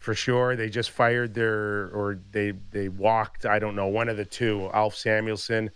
[0.00, 0.56] for sure.
[0.56, 3.46] They just fired their, or they they walked.
[3.46, 4.68] I don't know, one of the two.
[4.74, 5.70] Alf Samuelson,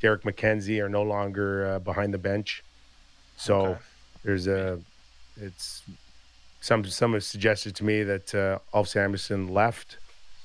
[0.00, 2.62] Derek MacKenzie are no longer uh, behind the bench.
[3.36, 3.80] So Okay.
[4.24, 4.80] there's a,
[5.36, 5.82] it's
[6.60, 9.98] some some have suggested to me that uh, Alf Samuelson left,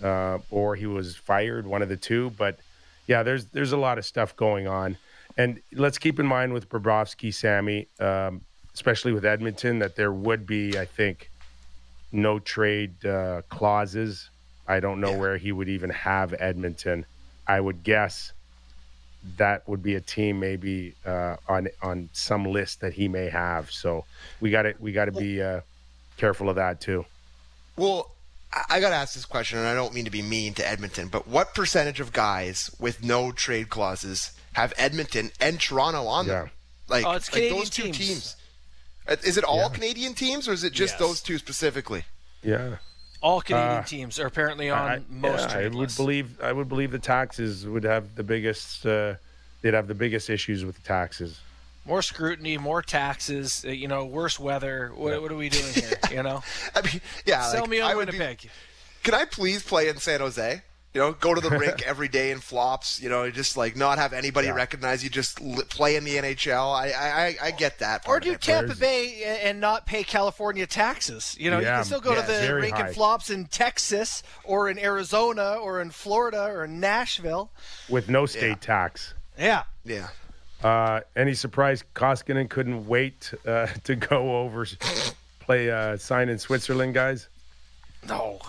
[0.04, 2.32] uh, or he was fired, one of the two.
[2.32, 2.60] But
[3.08, 4.98] yeah, there's there's a lot of stuff going on,
[5.38, 8.42] and let's keep in mind with Bobrovsky, Sammy, um,
[8.74, 11.32] especially with Edmonton, that there would be, I think,
[12.12, 14.30] no trade uh, clauses.
[14.68, 15.20] I don't know Yeah.
[15.20, 17.06] where he would even have Edmonton.
[17.48, 18.32] I would guess
[19.38, 23.72] that would be a team maybe uh, on on some list that he may have.
[23.72, 24.06] So
[24.40, 25.62] we got to we got to be uh,
[26.18, 27.06] careful of that too.
[27.78, 28.12] Well,
[28.54, 30.68] I, I got to ask this question, and I don't mean to be mean to
[30.68, 36.28] Edmonton, but what percentage of guys with no trade clauses have Edmonton and Toronto on
[36.28, 36.50] them?
[36.90, 37.98] Like, Oh, it's like those two teams.
[37.98, 38.36] teams.
[39.08, 39.70] Uh, Is it all Yeah.
[39.70, 41.00] Canadian teams, or is it just Yes.
[41.00, 42.04] those two specifically?
[42.44, 42.78] Yeah.
[43.22, 45.98] All Canadian Uh, teams are apparently on I, most yeah, I would lists.
[45.98, 49.16] believe I would believe the taxes would have the biggest uh,
[49.62, 51.40] they'd have the biggest issues with the taxes.
[51.86, 53.64] more scrutiny, more taxes.
[53.66, 54.92] uh, You know, worse weather.
[54.96, 55.92] What, what are we doing here?
[56.12, 56.44] You know,
[56.76, 57.44] I mean, yeah.
[57.44, 58.50] sell like, me I on be- Winnipeg.
[59.04, 60.62] can I please play in San Jose?
[60.94, 63.02] You know, go to the rink every day in flops.
[63.02, 64.56] You know, just like not have anybody Yeah.
[64.56, 65.10] recognize you.
[65.10, 66.74] Just li- play in the NHL.
[66.76, 68.06] I I, I- I get that.
[68.08, 68.42] Or do of.
[68.42, 71.36] Tampa Where's- Bay and not pay California taxes.
[71.40, 72.88] You know, you can still go yeah, to the rink high.
[72.88, 77.52] and flops in Texas or in Arizona or in Florida or in Nashville.
[77.88, 78.56] with no state Yeah.
[78.56, 79.14] tax.
[79.40, 79.64] Yeah.
[79.86, 80.08] Yeah.
[80.62, 84.68] Uh, any surprise Koskinen couldn't wait uh, to go over
[85.40, 87.30] play uh, sign in Switzerland, guys?
[88.08, 88.40] No,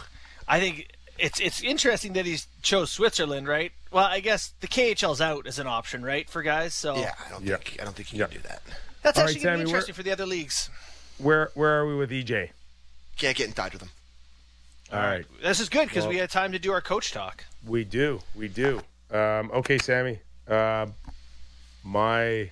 [0.48, 0.88] I think
[1.22, 3.72] it's it's interesting that he's chose Switzerland, right?
[3.90, 6.74] Well, I guess the KHL's out as an option, right, for guys.
[6.74, 7.14] So Yeah.
[7.24, 7.56] I don't Yeah.
[7.56, 8.26] think I don't think you Yeah.
[8.26, 8.62] can do that.
[9.02, 10.68] that's All right, actually going to Sammy, where- interesting for the other leagues.
[11.18, 12.50] Where where are we with EJ?
[13.16, 13.90] Can't get in touch with them.
[14.92, 17.44] All right, This is good because Well- we had time to do our coach talk.
[17.64, 18.82] we do, we do.
[19.10, 20.18] Um, okay, Sammy.
[20.48, 20.94] Um,
[21.84, 22.50] my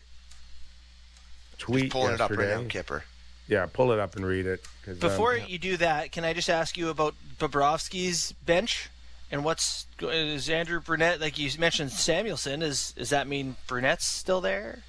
[1.59, 3.05] tweet Pulling it up right now, Kipper.
[3.51, 4.65] Yeah, pull it up and read it.
[4.87, 8.89] um, Before you do that, can I just ask you about Bobrovsky's bench
[9.29, 11.21] and what's is Andrew Brunette?
[11.21, 12.63] Like you mentioned, Samuelson.
[12.63, 14.85] Is does that mean Brunette's still there?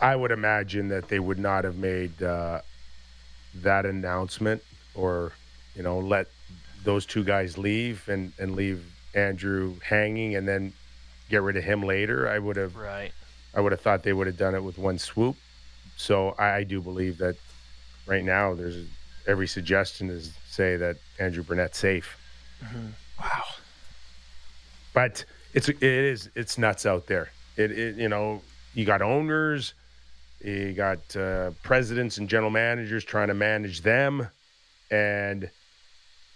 [0.00, 2.60] I would imagine that they would not have made uh,
[3.56, 4.62] that announcement
[4.94, 5.32] or,
[5.74, 6.28] you know, let
[6.84, 10.72] those two guys leave and, and leave Andrew hanging and then
[11.28, 12.28] get rid of him later.
[12.28, 13.10] I would have Right.
[13.52, 15.36] I would have thought they would have done it with one swoop.
[16.02, 17.36] So I, I do believe that
[18.06, 18.86] right now there's
[19.28, 22.18] every suggestion is say that Andrew Brunette's safe.
[23.20, 23.44] Wow.
[24.92, 27.30] but it's it is it's nuts out there.
[27.56, 28.42] It, it you know
[28.74, 29.74] you got owners,
[30.40, 34.26] you got uh, presidents and general managers trying to manage them,
[34.90, 35.48] and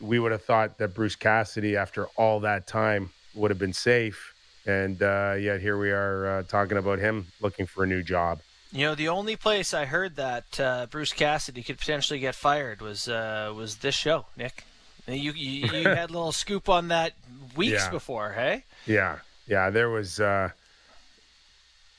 [0.00, 4.33] we would have thought that Bruce Cassidy, after all that time, would have been safe,
[4.64, 8.40] and uh, yet here we are uh, talking about him looking for a new job.
[8.76, 12.82] You know, the only place I heard that uh, Bruce Cassidy could potentially get fired
[12.82, 14.64] was uh, was this show, Nick.
[15.08, 17.14] You you, you had a little scoop on that
[17.56, 17.90] weeks Yeah.
[17.90, 18.64] before, hey?
[18.84, 19.70] Yeah, yeah.
[19.70, 20.50] There was uh,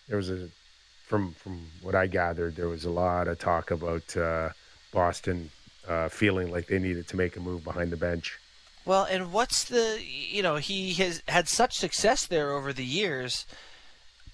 [0.07, 0.49] there was a
[1.07, 4.49] from from what I gathered, there was a lot of talk about uh,
[4.93, 5.49] Boston
[5.87, 8.37] uh, feeling like they needed to make a move behind the bench.
[8.85, 13.47] Well, and what's the you know he has had such success there over the years.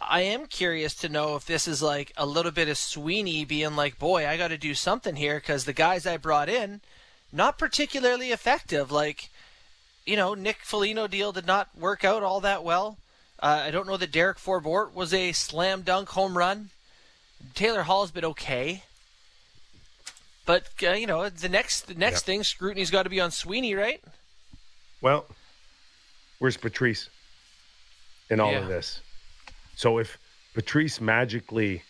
[0.09, 3.75] I am curious to know if this is like a little bit of Sweeney being
[3.75, 6.81] like, "Boy, I got to do something here because the guys I brought in,
[7.31, 8.91] not particularly effective.
[8.91, 9.29] Like,
[10.05, 12.97] you know, Nick Foligno deal did not work out all that well.
[13.39, 16.69] Uh, I don't know that Derek Forbort was a slam dunk home run.
[17.55, 18.83] Taylor Hall's been okay."
[20.45, 23.75] But uh, you know the next the next thing scrutiny's got to be on Sweeney,
[23.75, 24.01] right?
[25.01, 25.25] Well,
[26.39, 27.09] where's Patrice
[28.29, 28.59] in all Yeah.
[28.59, 28.99] of this?
[29.75, 30.17] So if
[30.53, 31.83] Patrice magically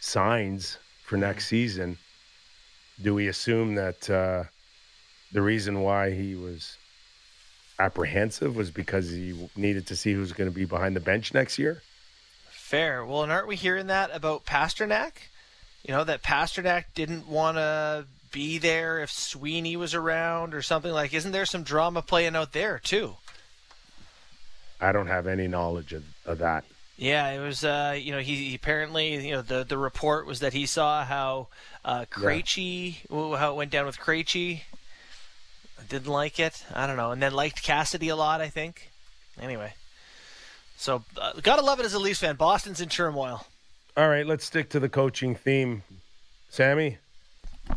[0.00, 1.98] signs for next season,
[3.00, 4.44] do we assume that uh,
[5.32, 6.76] the reason why he was
[7.78, 11.58] apprehensive was because he needed to see who's going to be behind the bench next
[11.58, 11.82] year?
[12.50, 13.04] Fair.
[13.04, 15.12] Well, and aren't we hearing that about Pastrnak?
[15.82, 20.92] You know, that Pastrnak didn't want to be there if Sweeney was around or something
[20.92, 21.14] like.
[21.14, 23.16] Isn't there some drama playing out there too?
[24.80, 26.64] I don't have any knowledge of, of that.
[27.00, 27.64] Yeah, it was.
[27.64, 31.02] Uh, you know, he, he apparently, you know, the the report was that he saw
[31.02, 31.48] how
[31.82, 34.60] uh, Krejci, how it went down with Krejci.
[35.88, 36.62] Didn't like it.
[36.74, 38.42] I don't know, and then liked Cassidy a lot.
[38.42, 38.90] I think.
[39.40, 39.72] Anyway,
[40.76, 42.36] so uh, gotta love it as a Leafs fan.
[42.36, 43.46] Boston's in turmoil.
[43.96, 45.82] All right, let's stick to the coaching theme.
[46.50, 46.98] Sammy?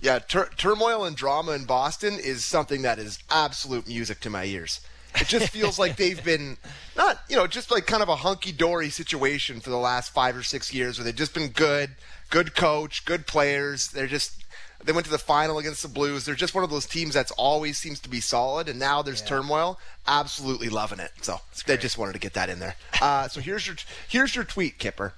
[0.02, 4.44] Yeah, tur- turmoil and drama in Boston is something that is absolute music to my
[4.44, 4.82] ears.
[5.20, 6.58] It just feels like they've been
[6.96, 10.36] not, you know, just like kind of a hunky dory situation for the last five
[10.36, 11.92] or six years where they've just been good,
[12.30, 13.90] good coach, good players.
[13.90, 14.44] They're just,
[14.84, 16.26] they went to the final against the Blues.
[16.26, 19.22] They're just one of those teams that's always seems to be solid, and now there's
[19.22, 19.80] turmoil.
[20.08, 21.12] Absolutely loving it.
[21.22, 22.76] So I just wanted to get that in there.
[23.02, 23.78] Uh, so here's your
[24.10, 25.14] here's your tweet, Kyper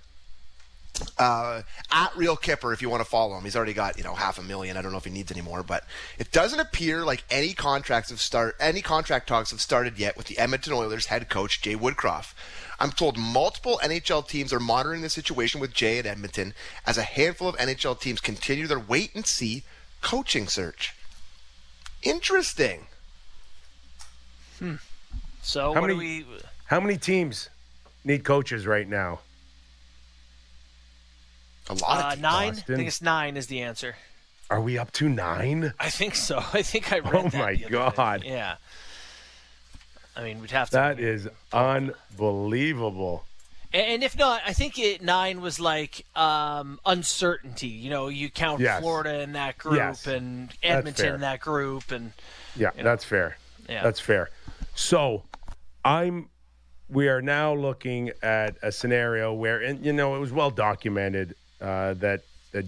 [1.17, 3.43] uh, at Real Kyper if you want to follow him.
[3.43, 4.77] He's already got you know half a million.
[4.77, 5.83] I don't know if he needs any more, but
[6.17, 10.27] it doesn't appear like any contracts have start any contract talks have started yet with
[10.27, 12.33] the Edmonton Oilers head coach Jay Woodcroft.
[12.79, 16.53] I'm told multiple NHL teams are monitoring the situation with Jay at Edmonton
[16.85, 19.63] as a handful of NHL teams continue their wait and see
[20.01, 20.93] coaching search.
[22.03, 22.87] Interesting.
[24.59, 24.75] Hmm.
[25.41, 26.37] So How what do many- we?
[26.65, 27.49] How many teams
[28.03, 29.19] need coaches right now?
[31.69, 32.21] A lot of Uh, teams.
[32.21, 32.51] nine.
[32.53, 33.95] I think it's nine is the answer.
[34.49, 35.73] Are we up to nine?
[35.79, 36.37] I think so.
[36.53, 37.95] I think I read Oh that my the other day.
[37.95, 38.23] God.
[38.23, 38.55] Yeah.
[40.15, 40.75] I mean, we'd have to.
[40.75, 43.25] That is unbelievable.
[43.73, 47.67] And if not, I think it, nine was like um, uncertainty.
[47.67, 48.79] You know, you count Yes.
[48.81, 50.07] Florida in that group Yes.
[50.07, 51.15] and Edmonton fair.
[51.15, 52.13] in that group, and
[52.55, 52.89] Yeah, You know.
[52.91, 53.37] that's fair.
[53.67, 54.29] yeah, That's fair.
[54.75, 55.23] So,
[55.83, 56.29] I'm.
[56.87, 61.35] We are now looking at a scenario where, and you know, it was well documented
[61.61, 62.65] uh, that that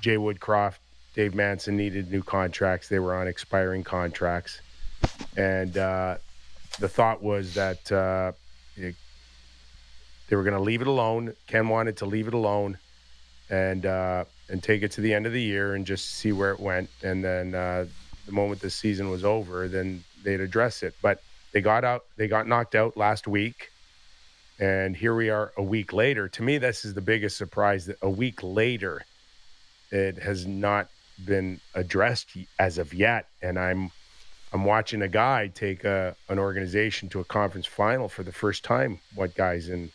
[0.00, 0.76] Jay Woodcroft,
[1.14, 2.88] Dave Manson needed new contracts.
[2.88, 4.60] They were on expiring contracts,
[5.36, 6.16] and uh,
[6.78, 8.32] the thought was that uh,
[8.76, 8.94] it-
[10.28, 11.34] they were going to leave it alone.
[11.46, 12.78] Ken wanted to leave it alone,
[13.48, 16.52] and uh, and take it to the end of the year and just see where
[16.52, 16.90] it went.
[17.02, 17.86] And then uh,
[18.26, 20.94] the moment the season was over, then they'd address it.
[21.00, 21.22] But
[21.52, 22.04] they got out.
[22.16, 23.70] They got knocked out last week,
[24.58, 26.28] and here we are a week later.
[26.28, 29.02] To me, this is the biggest surprise that a week later,
[29.90, 30.88] it has not
[31.24, 33.26] been addressed as of yet.
[33.42, 33.90] And I'm
[34.52, 38.64] I'm watching a guy take a, an organization to a conference final for the first
[38.64, 39.00] time.
[39.14, 39.90] What guys in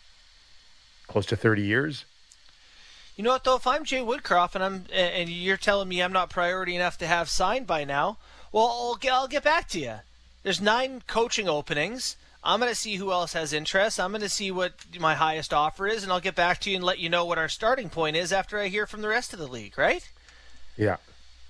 [1.08, 2.06] close to 30 years?
[3.16, 3.56] You know what though?
[3.56, 7.08] If I'm Jay Woodcroft and I'm and you're telling me I'm not priority enough to
[7.08, 8.18] have signed by now,
[8.52, 9.96] well, I'll get, I'll get back to you.
[10.44, 12.18] There's nine coaching openings.
[12.44, 14.00] I'm going to see who else has interest.
[14.00, 16.76] I'm going to see what my highest offer is, and I'll get back to you
[16.76, 19.34] and let you know what our starting point is after I hear from the rest
[19.34, 19.78] of the league.
[19.78, 20.08] Right?
[20.76, 20.98] Yeah,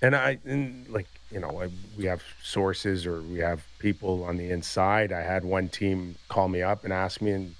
[0.00, 4.36] and I and like you know I, we have sources or we have people on
[4.36, 5.12] the inside.
[5.12, 7.54] I had one team call me up and ask me, and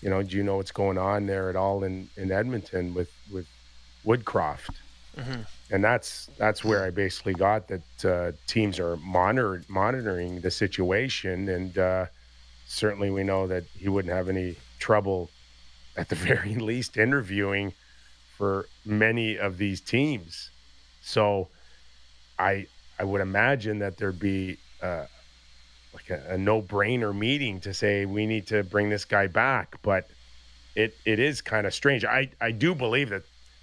[0.00, 3.10] you know, do you know what's going on there at all in in Edmonton with
[3.32, 3.46] with
[4.04, 4.70] Woodcroft?
[5.70, 11.48] And that's that's where I basically got that uh, teams are monitor, monitoring the situation,
[11.48, 12.06] and uh,
[12.66, 15.30] certainly we know that he wouldn't have any trouble,
[15.96, 17.72] at the very least, interviewing
[18.36, 20.50] for many of these teams.
[21.00, 21.48] So
[22.38, 22.66] I
[22.98, 25.06] I would imagine that there'd be uh,
[25.94, 29.76] like a, a no brainer meeting to say we need to bring this guy back,
[29.82, 30.08] but
[30.74, 32.04] it it is kind of strange.
[32.04, 33.22] I I do believe that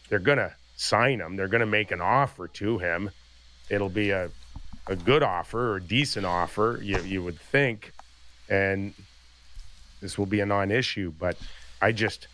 [0.09, 1.35] they're gonna sign him.
[1.35, 3.11] They're gonna make an offer to him.
[3.69, 4.31] It'll be a
[4.87, 7.93] a good offer or decent offer, you you would think,
[8.49, 8.93] and
[10.01, 11.13] this will be a non-issue.
[11.19, 11.37] But
[11.81, 12.27] I just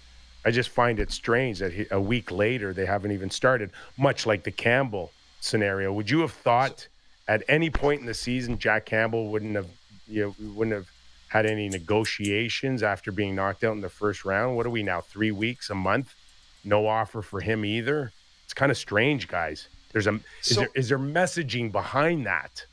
[0.46, 3.72] I just find it strange that he, a week later they haven't even started.
[3.98, 6.88] Much like the Campbell scenario, would you have thought
[7.28, 9.68] at any point in the season Jack Campbell wouldn't have
[10.08, 10.88] you know, wouldn't have
[11.28, 14.56] had any negotiations after being knocked out in the first round?
[14.58, 15.02] What are we now?
[15.02, 16.16] Three weeks, a month,
[16.64, 18.12] no offer for him either.
[18.46, 19.68] It's kind of strange, guys.
[19.92, 22.66] There's a is, So- there, is there messaging behind that?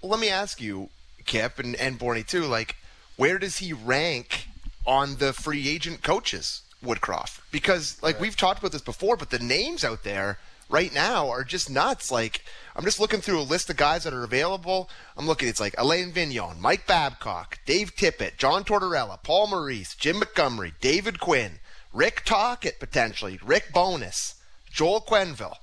[0.00, 0.88] Well, let me ask you,
[1.30, 2.76] Kip and, and Borny too, like,
[3.16, 4.48] where does he rank
[4.84, 7.40] on the free agent coaches, Woodcroft?
[7.52, 11.44] Because, like, we've talked about this before, but the names out there right now are
[11.44, 12.10] just nuts.
[12.10, 14.90] Like, I'm just looking through a list of guys that are available.
[15.16, 20.16] I'm looking, it's like Alain Vigneault, Mike Babcock, Dave Tippett, John Tortorella, Paul Maurice, Jim
[20.16, 21.60] Montgomery, David Quinn,
[21.92, 24.34] Rick Tocchet potentially, Rick Bowness,
[24.68, 25.56] Joel Quenneville,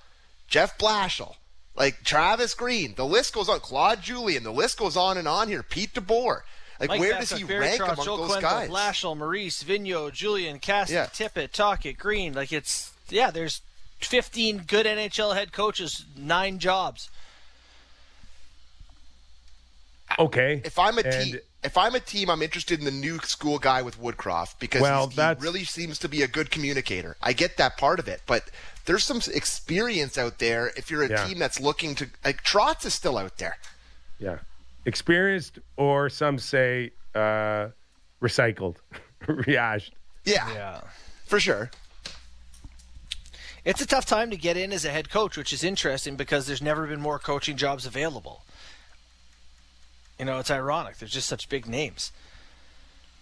[0.47, 1.35] Jeff Blashill,
[1.77, 2.93] like Travis Green.
[2.95, 3.59] The list goes on.
[3.61, 4.43] Claude Julien.
[4.43, 5.63] The list goes on and on here.
[5.63, 6.41] Pete DeBoer.
[6.79, 8.69] Like, Mike where Babcock, does he Barry rank Trotz, among Joe those Quenneville, guys?
[8.69, 11.05] Blashill, Maurice, Vigneault, Julien, Cassidy, Yeah.
[11.07, 12.33] Tippett, Tocchet, Green.
[12.33, 13.61] Like it's yeah, there's
[14.01, 17.09] 15 good NHL head coaches, nine jobs.
[20.19, 20.61] Okay.
[20.63, 23.59] If I'm a And- team, if I'm a team, I'm interested in the new school
[23.59, 27.17] guy with Woodcroft because Well, he's- he really seems to be a good communicator.
[27.21, 28.45] I get that part of it, but
[28.87, 30.71] there's some experience out there.
[30.75, 31.25] If you're a Yeah.
[31.27, 33.57] team that's looking to, like Trotz is still out there.
[34.17, 34.39] Yeah.
[34.85, 37.67] Experienced, or some say uh,
[38.21, 38.77] recycled,
[39.27, 39.93] rehashed.
[40.25, 40.81] Yeah, Yeah.
[41.25, 41.69] for sure.
[43.65, 46.47] It's a tough time to get in as a head coach, which is interesting because
[46.47, 48.43] there's never been more coaching jobs available.
[50.17, 50.97] You know, it's ironic.
[50.97, 52.11] There's just such big names.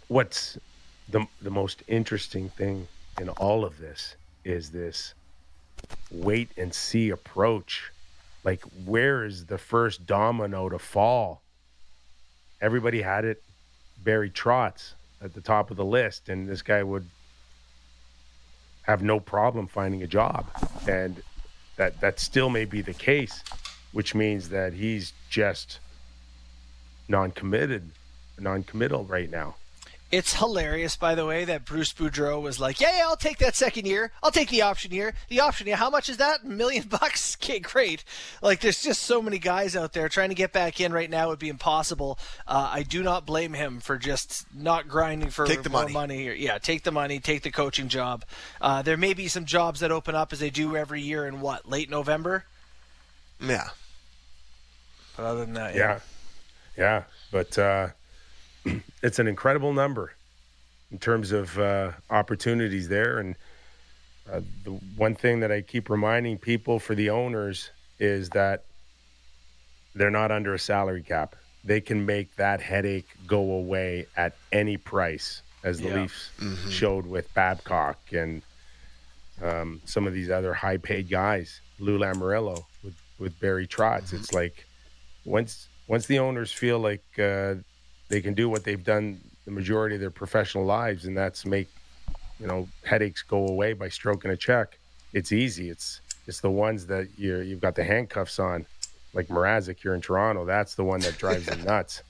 [0.07, 0.57] What's
[1.09, 2.87] the the most interesting thing
[3.19, 5.13] in all of this is this
[6.11, 7.91] wait and see approach.
[8.43, 11.41] Like, where is the first domino to fall?
[12.61, 13.41] Everybody had it.
[14.03, 17.09] Barry Trotz at the top of the list, and this guy would
[18.83, 20.45] have no problem finding a job,
[20.87, 21.23] and
[21.75, 23.43] that that still may be the case,
[23.93, 25.79] which means that he's just
[27.07, 27.89] non-committed,
[28.39, 29.55] non-committal right now.
[30.15, 33.53] It's hilarious, by the way, that Bruce Boudreau was like, "Yeah, yeah, I'll take that
[33.53, 34.11] second year.
[34.23, 35.13] I'll take the option year.
[35.27, 35.75] The option year.
[35.75, 36.43] How much is that?
[36.43, 37.35] A million bucks?
[37.41, 38.05] Okay, great.
[38.41, 41.27] Like, there's just so many guys out there trying to get back in right now
[41.27, 42.17] would be impossible.
[42.47, 45.93] Uh, I do not blame him for just not grinding for Take the more money.
[45.93, 46.17] money.
[46.17, 46.33] here.
[46.33, 48.23] Yeah, take the money, take the coaching job.
[48.61, 51.41] Uh, there may be some jobs that open up as they do every year in
[51.41, 52.45] what late November.
[53.41, 53.67] Yeah.
[55.17, 55.99] But other than that, Yeah,
[56.77, 57.89] yeah, but uh,
[59.03, 60.13] it's an incredible number
[60.91, 63.19] in terms of uh, opportunities there.
[63.19, 63.35] And
[64.31, 68.63] uh, the one thing that I keep reminding people for the owners is that
[69.93, 71.35] they're not under a salary cap.
[71.63, 75.95] They can make that headache go away at any price, as the Yeah.
[76.01, 76.29] Leafs
[76.69, 78.41] showed with Babcock and
[79.41, 84.13] um, some of these other high-paid guys, Lou Lamoriello with with Barry Trotz.
[84.13, 84.65] It's like
[85.25, 87.55] once once the owners feel like uh,
[88.09, 91.67] they can do what they've done the majority of their professional lives, and that's make
[92.39, 94.77] you know headaches go away by stroking a check.
[95.13, 95.69] It's easy.
[95.69, 98.65] It's it's the ones that you you've got the handcuffs on,
[99.13, 100.45] like Mrazek here in Toronto.
[100.45, 102.03] That's the one that drives them nuts.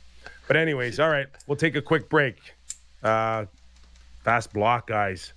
[0.47, 2.37] But anyways, all right, we'll take a quick break.
[3.03, 3.45] Uh,
[4.23, 5.33] fast block, guys.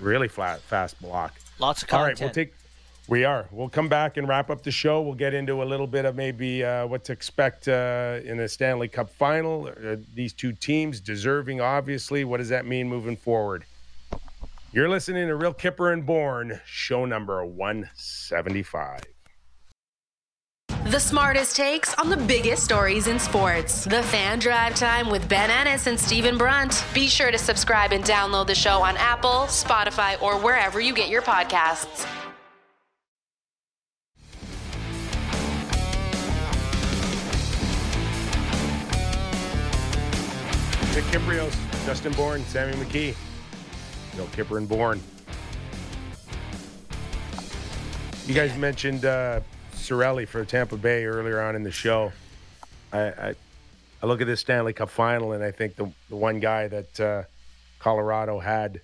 [0.00, 1.34] Really flat, fast block.
[1.58, 2.20] lots of All content.
[2.20, 2.54] right, we'll take.
[3.08, 3.48] We are.
[3.50, 5.00] We'll come back and wrap up the show.
[5.00, 8.46] We'll get into a little bit of maybe uh, what to expect uh, in the
[8.46, 9.68] Stanley Cup final.
[9.68, 12.24] Uh, these two teams deserving, obviously.
[12.24, 13.64] What does that mean moving forward?
[14.72, 19.00] You're listening to Real Kyper and Bourne, show number 175.
[20.84, 23.84] The smartest takes on the biggest stories in sports.
[23.84, 26.84] The Fan Drive Time with Ben Ennis and Stephen Brunt.
[26.92, 31.08] Be sure to subscribe and download the show on Apple, Spotify, or wherever you get
[31.08, 32.06] your podcasts.
[40.94, 41.54] Nick Kypreos,
[41.86, 43.14] Justin Bourne, Sammy McKee.
[44.16, 45.00] Real Kyper and Bourne.
[48.26, 49.40] You guys mentioned uh,
[49.74, 52.12] Cirelli for Tampa Bay earlier on in the show.
[52.92, 53.34] I, I,
[54.02, 57.00] I look at this Stanley Cup final, and I think the, the one guy that
[57.00, 57.22] uh,
[57.78, 58.80] Colorado had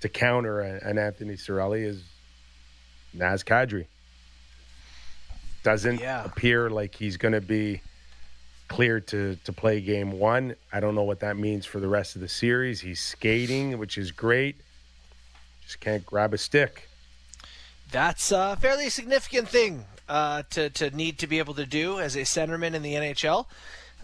[0.00, 2.02] to counter an Anthony Cirelli is
[3.12, 3.86] Naz Kadri.
[5.62, 6.24] Doesn't Yeah.
[6.24, 7.82] appear like he's going to be
[8.72, 10.54] cleared to to play game one.
[10.72, 12.80] I don't know what that means for the rest of the series.
[12.80, 14.56] He's skating, which is great.
[15.62, 16.88] Just can't grab a stick.
[17.90, 22.16] That's a fairly significant thing uh, to to need to be able to do as
[22.16, 23.44] a centerman in the NHL.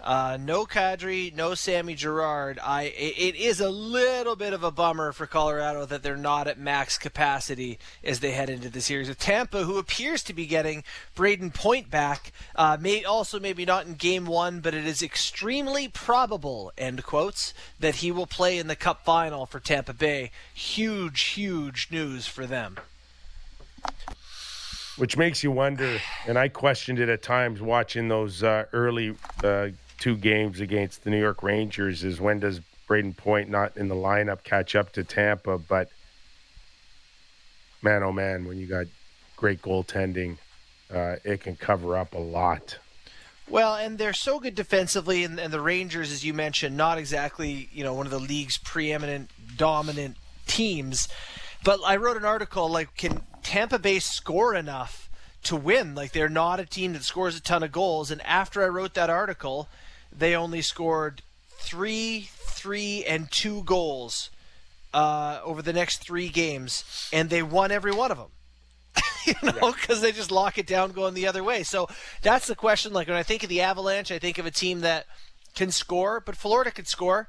[0.02, 2.58] Uh, no Kadri, no Sammy Girard.
[2.62, 6.58] I it is a little bit of a bummer for Colorado that they're not at
[6.58, 10.84] max capacity as they head into the series with Tampa, who appears to be getting
[11.16, 12.32] Brayden Point back.
[12.54, 17.52] Uh, may also maybe not in Game One, but it is extremely probable end quotes
[17.80, 20.30] that he will play in the Cup final for Tampa Bay.
[20.54, 22.78] Huge, huge news for them.
[24.96, 29.68] Which makes you wonder, and I questioned it at times watching those uh, early uh,
[29.98, 33.94] two games against the New York Rangers is when does Brayden Point not in the
[33.94, 35.58] lineup catch up to Tampa?
[35.58, 35.90] But
[37.82, 38.86] man, oh man, when you got
[39.36, 40.38] great goaltending,
[40.92, 42.78] uh, it can cover up a lot.
[43.48, 47.68] Well, and they're so good defensively, and, and, the Rangers, as you mentioned, not exactly
[47.72, 51.08] you know one of the league's preeminent dominant teams.
[51.64, 55.08] But I wrote an article like, can Tampa Bay score enough
[55.44, 55.94] to win?
[55.94, 58.10] Like they're not a team that scores a ton of goals.
[58.10, 59.68] And after I wrote that article,
[60.16, 61.22] they only scored
[61.58, 64.30] three, three, and two goals
[64.94, 68.30] uh, over the next three games, and they won every one of them.
[69.26, 71.62] you know, because they just lock it down going the other way.
[71.62, 71.88] So
[72.22, 72.92] that's the question.
[72.92, 75.06] Like when I think of the Avalanche, I think of a team that
[75.54, 77.28] can score, but Florida could score.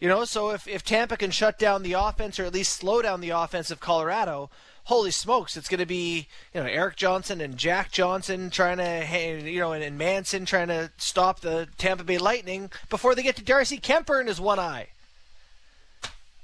[0.00, 3.00] You know, so if, if Tampa can shut down the offense or at least slow
[3.00, 4.50] down the offense of Colorado,
[4.86, 9.50] holy smokes, it's going to be you know Erik Johnson and Jack Johnson trying to
[9.50, 13.36] you know and, and Manson trying to stop the Tampa Bay Lightning before they get
[13.36, 14.88] to Darcy Kuemper in his one eye.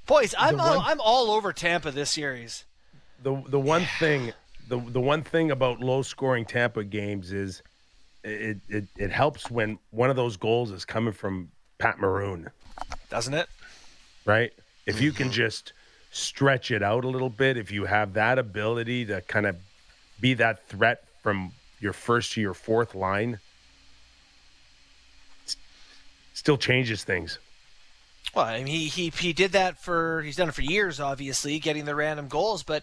[0.06, 2.64] Boys, I'm one, all, I'm all over Tampa this series.
[3.22, 4.32] The the one thing
[4.68, 7.62] the the one thing about low scoring Tampa games is
[8.24, 12.50] it, it it helps when one of those goals is coming from Pat Maroon.
[13.08, 13.48] Doesn't it?
[14.24, 14.52] Right?
[14.86, 15.34] If you can mm-hmm.
[15.34, 15.72] just
[16.12, 19.56] stretch it out a little bit, if you have that ability to kind of
[20.20, 23.40] be that threat from your first to your fourth line,
[26.34, 27.38] still changes things.
[28.34, 31.58] Well, I mean, he, he he did that for he's done it for years, obviously,
[31.58, 32.62] getting the random goals.
[32.62, 32.82] But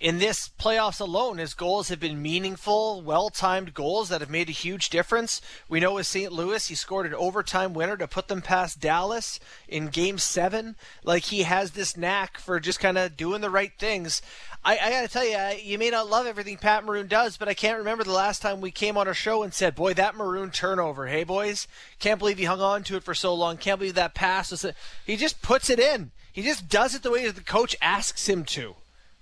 [0.00, 4.52] in this playoffs alone, his goals have been meaningful, well-timed goals that have made a
[4.52, 5.42] huge difference.
[5.68, 6.32] We know with St.
[6.32, 9.38] Louis, he scored an overtime winner to put them past Dallas
[9.68, 10.76] in Game Seven.
[11.04, 14.22] Like he has this knack for just kind of doing the right things.
[14.64, 17.48] I, I got to tell you, you may not love everything Pat Maroon does, but
[17.48, 20.14] I can't remember the last time we came on our show and said, "Boy, that
[20.14, 23.58] Maroon turnover, hey boys, can't believe he hung on to it for so long.
[23.58, 24.74] Can't believe that pass was." A...
[25.04, 26.10] He just puts it in.
[26.32, 28.76] He just does it the way the coach asks him to.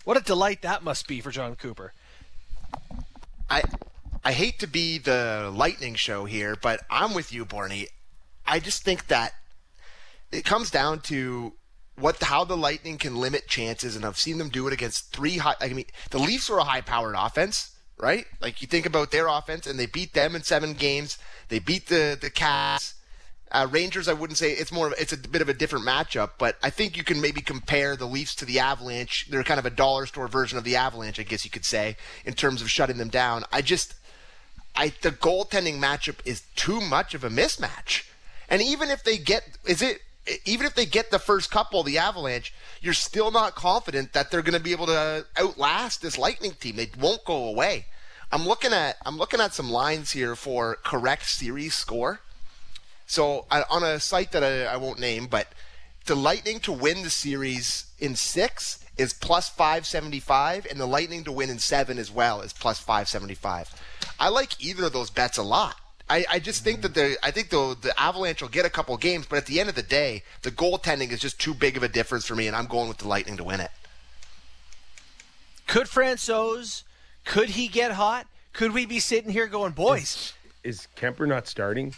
[0.08, 1.92] What a delight that must be for Jon Cooper.
[3.50, 3.62] I
[4.24, 7.88] I hate to be the lightning show here, but I'm with you, Borny.
[8.46, 9.34] I just think that
[10.32, 11.52] it comes down to
[11.96, 15.36] what how the Lightning can limit chances, and I've seen them do it against three
[15.36, 15.56] high.
[15.60, 18.24] I mean, the Leafs are a high-powered offense, right?
[18.40, 21.18] Like you think about their offense, and they beat them in seven games.
[21.50, 22.94] They beat the the Cats.
[23.50, 24.88] Uh, Rangers, I wouldn't say it's more.
[24.88, 27.96] Of, it's a bit of a different matchup, but I think you can maybe compare
[27.96, 29.26] the Leafs to the Avalanche.
[29.30, 31.96] They're kind of a dollar store version of the Avalanche, I guess you could say,
[32.24, 33.44] in terms of shutting them down.
[33.52, 33.94] I just,
[34.76, 38.04] I the goaltending matchup is too much of a mismatch.
[38.50, 40.00] And even if they get, is it
[40.44, 44.42] even if they get the first couple, the Avalanche, you're still not confident that they're
[44.42, 46.76] going to be able to outlast this Lightning team.
[46.76, 47.86] They won't go away.
[48.30, 52.20] I'm looking at I'm looking at some lines here for correct series score.
[53.08, 55.48] So on a site that I, I won't name, but
[56.04, 61.32] the Lightning to win the series in six is plus 575, and the Lightning to
[61.32, 63.74] win in seven as well is plus 575.
[64.20, 65.76] I like either of those bets a lot.
[66.10, 68.96] I, I just think that the I think the the Avalanche will get a couple
[68.98, 71.82] games, but at the end of the day, the goaltending is just too big of
[71.82, 73.70] a difference for me, and I'm going with the Lightning to win it.
[75.66, 76.82] Could Francouz?
[77.24, 78.26] Could he get hot?
[78.52, 80.34] Could we be sitting here going, boys?
[80.64, 81.94] Is, is Kuemper not starting?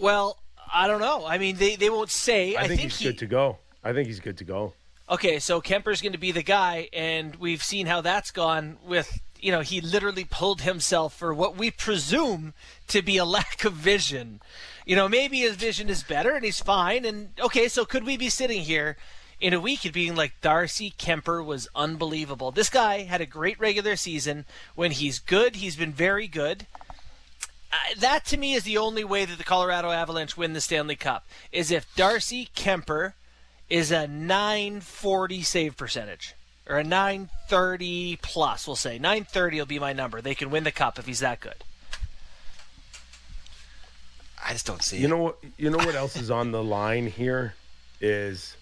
[0.00, 0.38] Well,
[0.72, 1.24] I don't know.
[1.26, 2.54] I mean, they, they won't say.
[2.54, 3.04] I, I think, think, he's he...
[3.06, 3.58] good to go.
[3.82, 4.72] I think he's good to go.
[5.08, 9.20] Okay, so Kuemper's going to be the guy, and we've seen how that's gone with
[9.40, 12.54] you know, he literally pulled himself for what we presume
[12.88, 14.40] to be a lack of vision.
[14.84, 17.04] You know, maybe his vision is better and he's fine.
[17.04, 18.96] And okay, so could we be sitting here
[19.40, 22.50] in a week and being like, Darcy Kuemper was unbelievable?
[22.50, 24.46] This guy had a great regular season.
[24.74, 26.66] When he's good, he's been very good.
[27.72, 30.96] Uh, that to me is the only way that the Colorado Avalanche win the Stanley
[30.96, 33.14] Cup is if Darcy Kuemper
[33.68, 36.34] is a 940 save percentage
[36.68, 38.98] or a 930 plus, we'll say.
[38.98, 40.20] 930 will be my number.
[40.20, 41.64] They can win the cup if he's that good.
[44.44, 45.08] I just don't see you it.
[45.08, 47.54] know what you know what else is on the line here
[48.00, 48.56] is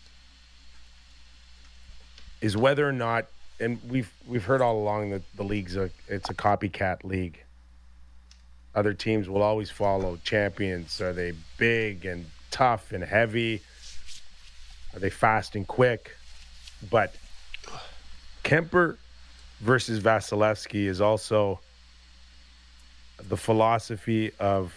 [2.41, 3.27] is whether or not
[3.61, 7.44] and we've we've heard all along that the league's a it's a copycat league.
[8.75, 11.01] Other teams will always follow champions.
[11.01, 13.63] Are they big and tough and heavy?
[14.95, 16.17] Are they fast and quick?
[16.91, 17.15] But
[18.43, 18.97] Kuemper
[19.61, 21.61] versus Vasilevskiy is also
[23.29, 24.75] the philosophy of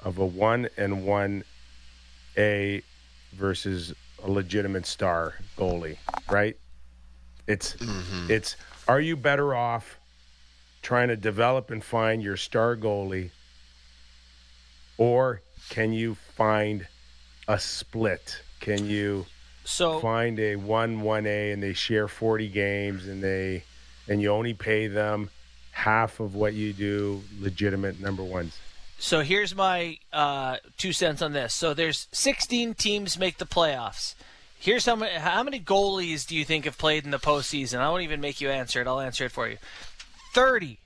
[0.00, 1.42] of a one and one
[2.36, 2.82] A
[3.32, 5.98] versus a legitimate star goalie,
[6.30, 6.56] right?
[7.46, 8.30] It's Mm-hmm.
[8.30, 8.56] it's
[8.88, 9.98] are you better off
[10.86, 13.30] trying to develop and find your star goalie
[14.98, 16.86] or can you find
[17.48, 18.40] a split?
[18.60, 19.26] Can you
[19.64, 23.64] So find a one one A and they share forty games and they
[24.08, 25.28] and you only pay them
[25.72, 28.56] half of what you do legitimate number ones.
[29.00, 31.52] So here's my uh, two cents on this.
[31.52, 34.14] So there's 16 teams make the playoffs.
[34.56, 37.80] Here's how many how many goalies do you think have played in the postseason?
[37.80, 38.86] I won't even make you answer it.
[38.86, 39.58] I'll answer it for you.
[40.36, 40.78] 30.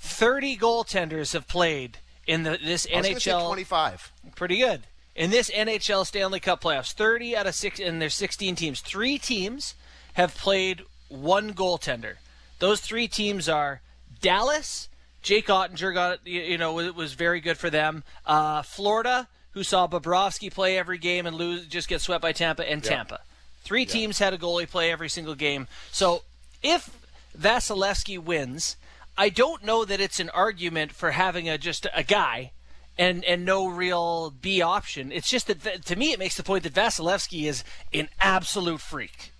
[0.00, 3.46] 30 goaltenders have played in the this I was gonna say NHL.
[3.46, 4.12] 25.
[4.34, 4.82] Pretty good.
[5.14, 8.80] In this NHL Stanley Cup playoffs, 30 out of 6 and there's 16 teams.
[8.80, 9.76] 3 teams
[10.14, 12.14] have played one goaltender.
[12.58, 13.80] Those 3 teams are
[14.20, 14.88] Dallas,
[15.22, 18.02] Jake Oettinger got you know it was very good for them.
[18.26, 22.68] Uh, Florida, who saw Bobrovsky play every game and lose just get swept by Tampa
[22.68, 23.20] and Tampa.
[23.62, 25.68] 3 teams had a goalie play every single game.
[25.92, 26.22] So,
[26.60, 26.90] if
[27.38, 28.76] Vasilevskiy wins,
[29.16, 32.52] I don't know that it's an argument for having a just a guy
[32.96, 35.12] and and no real B option.
[35.12, 39.32] It's just that to me it makes the point that Vasilevskiy is an absolute freak.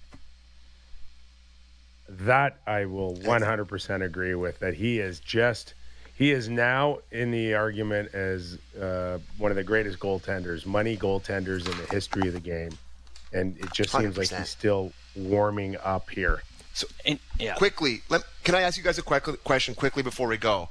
[2.09, 4.59] That I will 100% agree with.
[4.61, 5.75] That he is just,
[6.17, 11.67] he is now in the argument as uh, one of the greatest goaltenders, money goaltenders
[11.69, 12.73] in the history of the game.
[13.33, 14.39] And it just seems like 100%.
[14.39, 16.43] he's still warming up here.
[17.05, 17.55] And, yeah.
[17.55, 20.69] Quickly, let, can I ask you guys a quick question quickly before we go?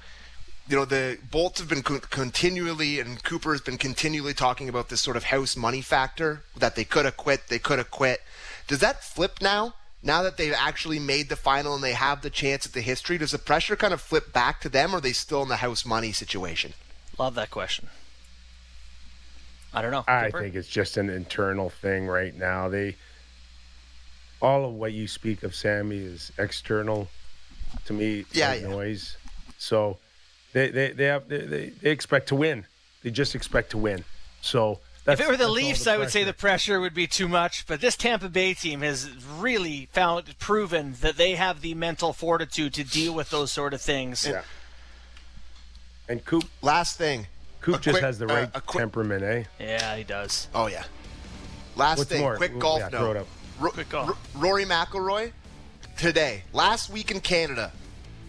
[0.67, 4.89] You know, the Bolts have been con- continually, and Cooper has been continually talking about
[4.89, 8.21] this sort of house money factor that they could have quit, they could have quit.
[8.67, 9.75] Does that flip now?
[10.01, 13.17] Now that they've actually made the final and they have the chance at the history,
[13.17, 15.57] does the pressure kind of flip back to them, or are they still in the
[15.57, 16.73] house money situation?
[17.17, 17.87] Love that question.
[19.73, 20.03] I don't know.
[20.07, 20.39] I Kyper?
[20.41, 22.69] think it's just an internal thing right now.
[22.69, 22.95] They,
[24.43, 27.07] all of what you speak of, Sammy, is external
[27.85, 28.25] to me.
[28.33, 28.67] Yeah, yeah.
[28.67, 29.17] noise.
[29.57, 29.97] So
[30.51, 32.65] they they they have they, they, they expect to win.
[33.01, 34.03] They just expect to win.
[34.41, 36.93] So that's, if it were the that's all Leafs, I would say the pressure would
[36.93, 37.65] be too much.
[37.65, 42.73] But this Tampa Bay team has really found proven that they have the mental fortitude
[42.75, 44.27] to deal with those sort of things.
[44.27, 44.43] Yeah.
[46.09, 47.27] And Coop Last thing.
[47.61, 49.43] Coop just quick- has the uh, right a quick- temperament, eh?
[49.57, 50.49] Yeah, he does.
[50.53, 50.83] Oh yeah.
[51.77, 52.35] Last What's thing, more?
[52.35, 53.27] quick Yeah, golf throw it note.
[53.57, 53.63] Up.
[53.63, 54.09] Ro- Quick golf.
[54.09, 55.31] R- Rory McIlroy
[55.97, 57.71] today, last week in Canada.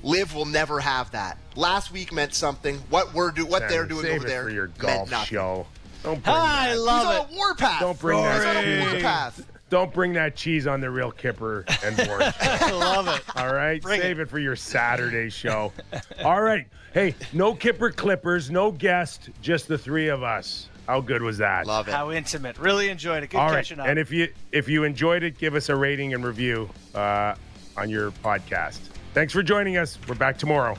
[0.03, 1.39] Live will never have that.
[1.57, 2.77] Last week meant something.
[2.91, 5.11] What we're do, what Sammy, they're doing save over it there for your meant golf
[5.11, 5.27] nothing.
[5.27, 5.66] show.
[6.03, 6.79] Don't bring I that.
[6.81, 7.20] love He's it.
[7.20, 7.81] on a warpath.
[7.81, 8.93] Don't bring that He's on a cheese.
[8.93, 9.47] warpath.
[9.70, 12.22] Don't bring that cheese on the real Kyper and Bourne.
[12.41, 13.22] I love it.
[13.35, 14.29] All right, Bring save it.
[14.29, 15.72] for your Saturday show.
[16.22, 20.68] All right, hey, no Kipper Clippers, no guest, just the three of us.
[20.87, 21.66] How good was that?
[21.66, 21.93] Love it.
[21.93, 22.59] How intimate.
[22.59, 23.30] Really enjoyed it.
[23.30, 23.87] Good All right, catching up.
[23.87, 27.35] and if you if you enjoyed it, give us a rating and review uh,
[27.76, 28.78] on your podcast.
[29.14, 29.99] Thanks for joining us.
[30.09, 30.76] We're back tomorrow.